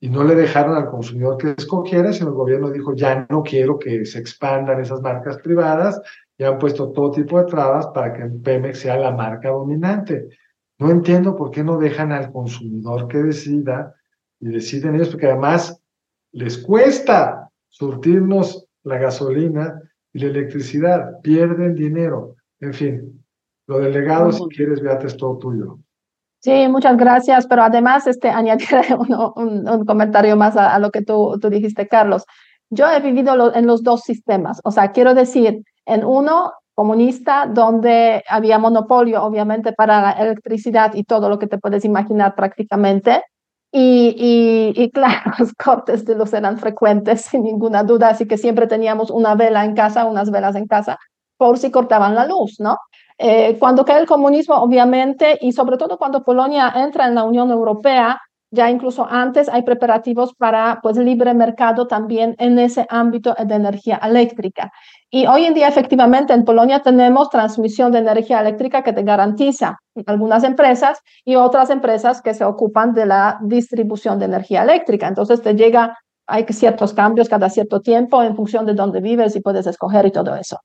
y 0.00 0.08
no 0.08 0.24
le 0.24 0.34
dejaron 0.34 0.76
al 0.76 0.90
consumidor 0.90 1.36
que 1.36 1.54
escogiera, 1.56 2.12
sino 2.12 2.30
el 2.30 2.34
gobierno 2.34 2.70
dijo, 2.70 2.94
ya 2.94 3.26
no 3.30 3.42
quiero 3.42 3.78
que 3.78 4.04
se 4.04 4.18
expandan 4.18 4.80
esas 4.80 5.00
marcas 5.00 5.38
privadas 5.38 6.00
y 6.42 6.44
han 6.44 6.58
puesto 6.58 6.90
todo 6.90 7.12
tipo 7.12 7.38
de 7.38 7.44
trabas 7.44 7.86
para 7.94 8.12
que 8.12 8.24
Pemex 8.24 8.80
sea 8.80 8.96
la 8.96 9.12
marca 9.12 9.50
dominante. 9.50 10.28
No 10.80 10.90
entiendo 10.90 11.36
por 11.36 11.52
qué 11.52 11.62
no 11.62 11.78
dejan 11.78 12.10
al 12.10 12.32
consumidor 12.32 13.06
que 13.06 13.18
decida 13.18 13.94
y 14.40 14.48
deciden 14.48 14.96
ellos, 14.96 15.10
porque 15.10 15.28
además 15.28 15.80
les 16.32 16.58
cuesta 16.58 17.48
surtirnos 17.68 18.66
la 18.82 18.98
gasolina 18.98 19.80
y 20.12 20.18
la 20.18 20.26
electricidad, 20.30 21.20
pierden 21.22 21.76
dinero. 21.76 22.34
En 22.58 22.74
fin, 22.74 23.24
lo 23.68 23.78
delegado, 23.78 24.32
si 24.32 24.42
quieres, 24.48 24.80
Beata, 24.80 25.06
es 25.06 25.16
todo 25.16 25.38
tuyo. 25.38 25.78
Sí, 26.40 26.66
muchas 26.68 26.96
gracias, 26.96 27.46
pero 27.46 27.62
además 27.62 28.08
este, 28.08 28.28
añadiré 28.30 28.96
un, 28.96 29.68
un, 29.68 29.84
comentario 29.84 30.36
más 30.36 30.56
a, 30.56 30.76
lo 30.80 30.90
que 30.90 31.02
tú, 31.02 31.38
tú 31.40 31.50
dijiste, 31.50 31.86
Carlos. 31.86 32.24
Yo 32.68 32.90
he 32.90 33.00
vivido 33.00 33.54
en 33.54 33.66
los 33.66 33.84
dos 33.84 34.00
sistemas, 34.00 34.60
o 34.64 34.72
sea, 34.72 34.90
quiero 34.90 35.14
decir, 35.14 35.62
en 35.86 36.04
uno 36.04 36.52
comunista, 36.74 37.46
donde 37.46 38.24
había 38.28 38.58
monopolio, 38.58 39.22
obviamente, 39.22 39.72
para 39.72 40.00
la 40.00 40.12
electricidad 40.12 40.94
y 40.94 41.04
todo 41.04 41.28
lo 41.28 41.38
que 41.38 41.46
te 41.46 41.58
puedes 41.58 41.84
imaginar 41.84 42.34
prácticamente. 42.34 43.22
Y, 43.74 44.72
y, 44.76 44.90
claro, 44.90 45.32
los 45.38 45.52
cortes 45.54 46.04
de 46.04 46.14
luz 46.14 46.32
eran 46.34 46.58
frecuentes, 46.58 47.22
sin 47.30 47.42
ninguna 47.44 47.82
duda, 47.84 48.10
así 48.10 48.26
que 48.26 48.38
siempre 48.38 48.66
teníamos 48.66 49.10
una 49.10 49.34
vela 49.34 49.64
en 49.64 49.74
casa, 49.74 50.06
unas 50.06 50.30
velas 50.30 50.56
en 50.56 50.66
casa, 50.66 50.98
por 51.36 51.58
si 51.58 51.70
cortaban 51.70 52.14
la 52.14 52.26
luz, 52.26 52.56
¿no? 52.60 52.76
Eh, 53.18 53.56
cuando 53.58 53.84
cae 53.84 54.00
el 54.00 54.06
comunismo, 54.06 54.56
obviamente, 54.56 55.38
y 55.40 55.52
sobre 55.52 55.76
todo 55.76 55.98
cuando 55.98 56.24
Polonia 56.24 56.72
entra 56.76 57.06
en 57.06 57.14
la 57.14 57.24
Unión 57.24 57.50
Europea, 57.50 58.20
ya 58.50 58.70
incluso 58.70 59.06
antes 59.08 59.48
hay 59.48 59.62
preparativos 59.62 60.34
para 60.34 60.80
pues 60.82 60.96
libre 60.98 61.32
mercado 61.32 61.86
también 61.86 62.34
en 62.38 62.58
ese 62.58 62.86
ámbito 62.90 63.34
de 63.34 63.54
energía 63.54 63.98
eléctrica. 64.02 64.70
Y 65.14 65.26
hoy 65.26 65.44
en 65.44 65.52
día 65.52 65.68
efectivamente 65.68 66.32
en 66.32 66.42
Polonia 66.42 66.80
tenemos 66.80 67.28
transmisión 67.28 67.92
de 67.92 67.98
energía 67.98 68.40
eléctrica 68.40 68.82
que 68.82 68.94
te 68.94 69.02
garantiza 69.02 69.78
algunas 70.06 70.42
empresas 70.42 71.00
y 71.22 71.36
otras 71.36 71.68
empresas 71.68 72.22
que 72.22 72.32
se 72.32 72.46
ocupan 72.46 72.94
de 72.94 73.04
la 73.04 73.38
distribución 73.42 74.18
de 74.18 74.24
energía 74.24 74.62
eléctrica. 74.62 75.06
Entonces 75.06 75.42
te 75.42 75.54
llega, 75.54 75.98
hay 76.26 76.46
ciertos 76.48 76.94
cambios 76.94 77.28
cada 77.28 77.50
cierto 77.50 77.82
tiempo 77.82 78.22
en 78.22 78.34
función 78.34 78.64
de 78.64 78.72
dónde 78.72 79.02
vives 79.02 79.36
y 79.36 79.42
puedes 79.42 79.66
escoger 79.66 80.06
y 80.06 80.12
todo 80.12 80.34
eso. 80.34 80.60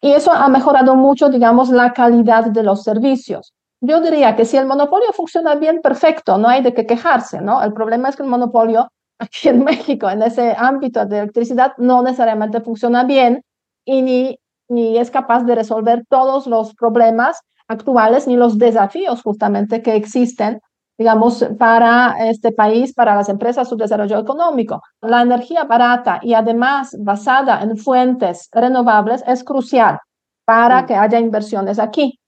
Y 0.00 0.10
eso 0.10 0.32
ha 0.32 0.48
mejorado 0.48 0.96
mucho, 0.96 1.28
digamos, 1.28 1.68
la 1.68 1.92
calidad 1.92 2.46
de 2.46 2.64
los 2.64 2.82
servicios. 2.82 3.52
Yo 3.80 4.00
diría 4.00 4.34
que 4.34 4.44
si 4.44 4.56
el 4.56 4.66
monopolio 4.66 5.12
funciona 5.12 5.54
bien, 5.54 5.80
perfecto, 5.80 6.36
no 6.36 6.48
hay 6.48 6.62
de 6.62 6.74
qué 6.74 6.84
quejarse, 6.84 7.40
¿no? 7.40 7.62
El 7.62 7.72
problema 7.72 8.08
es 8.08 8.16
que 8.16 8.24
el 8.24 8.28
monopolio 8.28 8.88
aquí 9.20 9.50
en 9.50 9.62
México, 9.64 10.10
en 10.10 10.20
ese 10.22 10.52
ámbito 10.58 11.06
de 11.06 11.18
electricidad, 11.20 11.74
no 11.78 12.02
necesariamente 12.02 12.60
funciona 12.60 13.04
bien 13.04 13.40
y 13.84 14.02
ni, 14.02 14.38
ni 14.68 14.98
es 14.98 15.10
capaz 15.10 15.44
de 15.44 15.54
resolver 15.54 16.04
todos 16.08 16.46
los 16.46 16.74
problemas 16.74 17.40
actuales 17.68 18.26
ni 18.26 18.36
los 18.36 18.58
desafíos 18.58 19.22
justamente 19.22 19.82
que 19.82 19.96
existen, 19.96 20.60
digamos, 20.98 21.44
para 21.58 22.28
este 22.28 22.52
país, 22.52 22.92
para 22.94 23.14
las 23.14 23.28
empresas, 23.28 23.68
su 23.68 23.76
desarrollo 23.76 24.18
económico. 24.18 24.82
La 25.00 25.22
energía 25.22 25.64
barata 25.64 26.20
y 26.22 26.34
además 26.34 26.96
basada 27.00 27.62
en 27.62 27.76
fuentes 27.76 28.48
renovables 28.52 29.24
es 29.26 29.42
crucial 29.44 29.98
para 30.44 30.86
que 30.86 30.94
haya 30.94 31.18
inversiones 31.18 31.78
aquí. 31.78 32.18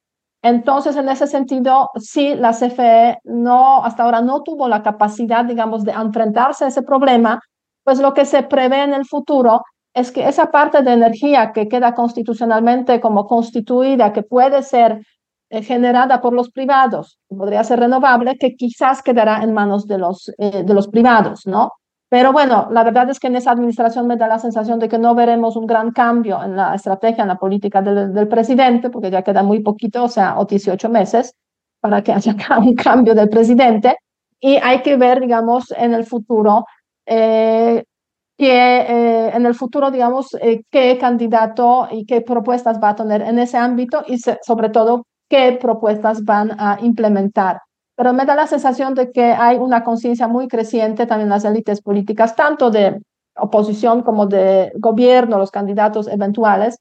Entonces, 0.42 0.96
en 0.96 1.08
ese 1.08 1.26
sentido, 1.26 1.90
sí, 1.96 2.34
la 2.34 2.52
CFE 2.52 3.18
no, 3.24 3.84
hasta 3.84 4.04
ahora 4.04 4.20
no 4.20 4.42
tuvo 4.42 4.68
la 4.68 4.82
capacidad, 4.82 5.44
digamos, 5.44 5.84
de 5.84 5.92
enfrentarse 5.92 6.64
a 6.64 6.68
ese 6.68 6.82
problema, 6.82 7.40
pues 7.82 7.98
lo 7.98 8.14
que 8.14 8.24
se 8.24 8.42
prevé 8.42 8.82
en 8.82 8.94
el 8.94 9.06
futuro 9.06 9.62
es 9.96 10.12
que 10.12 10.28
esa 10.28 10.50
parte 10.50 10.82
de 10.82 10.92
energía 10.92 11.52
que 11.54 11.68
queda 11.68 11.94
constitucionalmente 11.94 13.00
como 13.00 13.26
constituida, 13.26 14.12
que 14.12 14.22
puede 14.22 14.62
ser 14.62 15.00
eh, 15.48 15.62
generada 15.62 16.20
por 16.20 16.34
los 16.34 16.50
privados, 16.50 17.18
podría 17.28 17.64
ser 17.64 17.80
renovable, 17.80 18.36
que 18.36 18.56
quizás 18.56 19.02
quedará 19.02 19.42
en 19.42 19.54
manos 19.54 19.86
de 19.86 19.96
los, 19.96 20.30
eh, 20.36 20.64
de 20.64 20.74
los 20.74 20.88
privados, 20.88 21.46
¿no? 21.46 21.72
Pero 22.10 22.30
bueno, 22.30 22.68
la 22.70 22.84
verdad 22.84 23.08
es 23.08 23.18
que 23.18 23.28
en 23.28 23.36
esa 23.36 23.52
administración 23.52 24.06
me 24.06 24.18
da 24.18 24.28
la 24.28 24.38
sensación 24.38 24.78
de 24.78 24.88
que 24.90 24.98
no 24.98 25.14
veremos 25.14 25.56
un 25.56 25.66
gran 25.66 25.92
cambio 25.92 26.44
en 26.44 26.56
la 26.56 26.74
estrategia, 26.74 27.22
en 27.22 27.28
la 27.28 27.38
política 27.38 27.80
del, 27.80 28.28
presidente, 28.28 28.90
porque 28.90 29.10
ya 29.10 29.22
queda 29.22 29.42
muy 29.42 29.60
poquito, 29.60 30.04
o 30.04 30.08
sea, 30.08 30.38
o 30.38 30.44
18 30.44 30.90
meses 30.90 31.34
para 31.80 32.02
que 32.02 32.12
haya 32.12 32.36
un 32.58 32.74
cambio 32.74 33.14
del 33.14 33.30
presidente. 33.30 33.96
Y 34.38 34.56
hay 34.56 34.82
que 34.82 34.98
ver, 34.98 35.20
digamos, 35.20 35.72
en 35.74 35.94
el 35.94 36.04
futuro, 36.04 36.66
eh, 37.06 37.82
que 38.36 38.50
eh, 38.50 39.30
en 39.34 39.46
el 39.46 39.54
futuro, 39.54 39.90
digamos, 39.90 40.34
eh, 40.40 40.62
qué 40.70 40.98
candidato 40.98 41.88
y 41.90 42.04
qué 42.04 42.20
propuestas 42.20 42.78
va 42.82 42.90
a 42.90 42.96
tener 42.96 43.22
en 43.22 43.38
ese 43.38 43.56
ámbito 43.56 44.04
y 44.06 44.18
sobre 44.18 44.68
todo 44.68 45.06
qué 45.28 45.58
propuestas 45.60 46.22
van 46.24 46.52
a 46.58 46.78
implementar. 46.82 47.60
Pero 47.96 48.12
me 48.12 48.26
da 48.26 48.34
la 48.36 48.46
sensación 48.46 48.94
de 48.94 49.10
que 49.10 49.24
hay 49.24 49.56
una 49.56 49.82
conciencia 49.82 50.28
muy 50.28 50.48
creciente 50.48 51.06
también 51.06 51.28
en 51.28 51.30
las 51.30 51.44
élites 51.46 51.80
políticas, 51.80 52.36
tanto 52.36 52.70
de 52.70 53.00
oposición 53.36 54.02
como 54.02 54.26
de 54.26 54.70
gobierno, 54.76 55.38
los 55.38 55.50
candidatos 55.50 56.06
eventuales, 56.06 56.78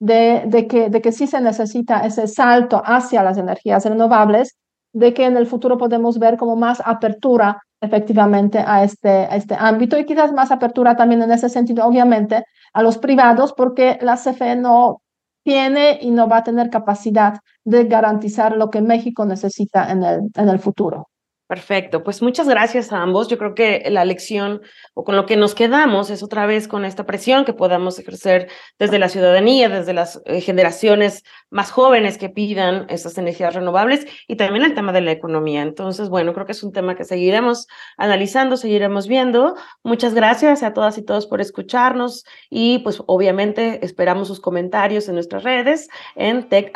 de, 0.00 0.44
de, 0.46 0.66
que, 0.66 0.88
de 0.88 1.00
que 1.00 1.12
sí 1.12 1.26
se 1.26 1.40
necesita 1.40 2.00
ese 2.00 2.28
salto 2.28 2.80
hacia 2.84 3.22
las 3.22 3.38
energías 3.38 3.84
renovables, 3.84 4.56
de 4.92 5.14
que 5.14 5.24
en 5.24 5.36
el 5.36 5.46
futuro 5.46 5.78
podemos 5.78 6.18
ver 6.18 6.36
como 6.36 6.54
más 6.54 6.80
apertura 6.84 7.62
efectivamente 7.82 8.64
a 8.66 8.84
este, 8.84 9.10
a 9.10 9.36
este 9.36 9.56
ámbito 9.58 9.98
y 9.98 10.06
quizás 10.06 10.32
más 10.32 10.50
apertura 10.50 10.96
también 10.96 11.22
en 11.22 11.32
ese 11.32 11.48
sentido, 11.48 11.84
obviamente, 11.84 12.44
a 12.72 12.82
los 12.82 12.96
privados, 12.98 13.52
porque 13.52 13.98
la 14.00 14.16
CFE 14.16 14.56
no 14.56 15.02
tiene 15.44 15.98
y 16.00 16.10
no 16.10 16.28
va 16.28 16.38
a 16.38 16.44
tener 16.44 16.70
capacidad 16.70 17.40
de 17.64 17.84
garantizar 17.84 18.56
lo 18.56 18.70
que 18.70 18.80
México 18.80 19.26
necesita 19.26 19.90
en 19.90 20.04
el, 20.04 20.20
en 20.34 20.48
el 20.48 20.58
futuro. 20.60 21.08
Perfecto, 21.52 22.02
pues 22.02 22.22
muchas 22.22 22.48
gracias 22.48 22.94
a 22.94 23.02
ambos. 23.02 23.28
Yo 23.28 23.36
creo 23.36 23.54
que 23.54 23.84
la 23.90 24.06
lección 24.06 24.62
o 24.94 25.04
con 25.04 25.16
lo 25.16 25.26
que 25.26 25.36
nos 25.36 25.54
quedamos 25.54 26.08
es 26.08 26.22
otra 26.22 26.46
vez 26.46 26.66
con 26.66 26.86
esta 26.86 27.04
presión 27.04 27.44
que 27.44 27.52
podamos 27.52 27.98
ejercer 27.98 28.48
desde 28.78 28.98
la 28.98 29.10
ciudadanía, 29.10 29.68
desde 29.68 29.92
las 29.92 30.22
eh, 30.24 30.40
generaciones 30.40 31.24
más 31.50 31.70
jóvenes 31.70 32.16
que 32.16 32.30
pidan 32.30 32.86
estas 32.88 33.18
energías 33.18 33.52
renovables 33.52 34.06
y 34.26 34.36
también 34.36 34.64
el 34.64 34.72
tema 34.72 34.94
de 34.94 35.02
la 35.02 35.10
economía. 35.10 35.60
Entonces, 35.60 36.08
bueno, 36.08 36.32
creo 36.32 36.46
que 36.46 36.52
es 36.52 36.62
un 36.62 36.72
tema 36.72 36.94
que 36.94 37.04
seguiremos 37.04 37.66
analizando, 37.98 38.56
seguiremos 38.56 39.06
viendo. 39.06 39.54
Muchas 39.82 40.14
gracias 40.14 40.62
a 40.62 40.72
todas 40.72 40.96
y 40.96 41.02
todos 41.02 41.26
por 41.26 41.42
escucharnos 41.42 42.24
y 42.48 42.78
pues 42.78 43.02
obviamente 43.06 43.84
esperamos 43.84 44.28
sus 44.28 44.40
comentarios 44.40 45.06
en 45.06 45.16
nuestras 45.16 45.42
redes 45.42 45.90
en 46.16 46.48
tech 46.48 46.72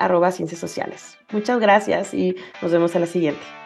sociales. 0.54 1.16
Muchas 1.32 1.60
gracias 1.60 2.12
y 2.12 2.36
nos 2.60 2.72
vemos 2.72 2.94
en 2.94 3.00
la 3.00 3.06
siguiente. 3.06 3.65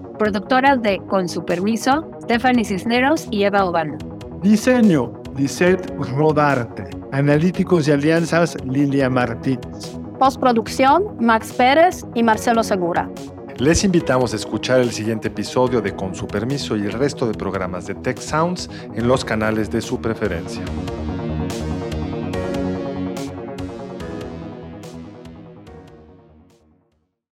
productoras 0.21 0.79
de 0.83 0.99
Con 1.09 1.27
su 1.27 1.43
permiso, 1.43 2.07
Stephanie 2.21 2.63
Cisneros 2.63 3.27
y 3.31 3.43
Eva 3.43 3.65
Obano. 3.65 3.97
Diseño, 4.43 5.13
Lisette 5.35 5.91
Rodarte. 5.97 6.87
Analíticos 7.11 7.87
y 7.87 7.91
alianzas, 7.91 8.55
Lilia 8.63 9.09
Martínez. 9.09 9.97
Postproducción, 10.19 11.17
Max 11.19 11.51
Pérez 11.53 12.05
y 12.13 12.21
Marcelo 12.21 12.61
Segura. 12.61 13.09
Les 13.57 13.83
invitamos 13.83 14.33
a 14.33 14.35
escuchar 14.35 14.81
el 14.81 14.91
siguiente 14.91 15.29
episodio 15.29 15.81
de 15.81 15.95
Con 15.95 16.13
su 16.13 16.27
permiso 16.27 16.77
y 16.77 16.81
el 16.81 16.93
resto 16.93 17.25
de 17.25 17.33
programas 17.33 17.87
de 17.87 17.95
Tech 17.95 18.19
Sounds 18.19 18.69
en 18.93 19.07
los 19.07 19.25
canales 19.25 19.71
de 19.71 19.81
su 19.81 19.99
preferencia. 20.01 20.61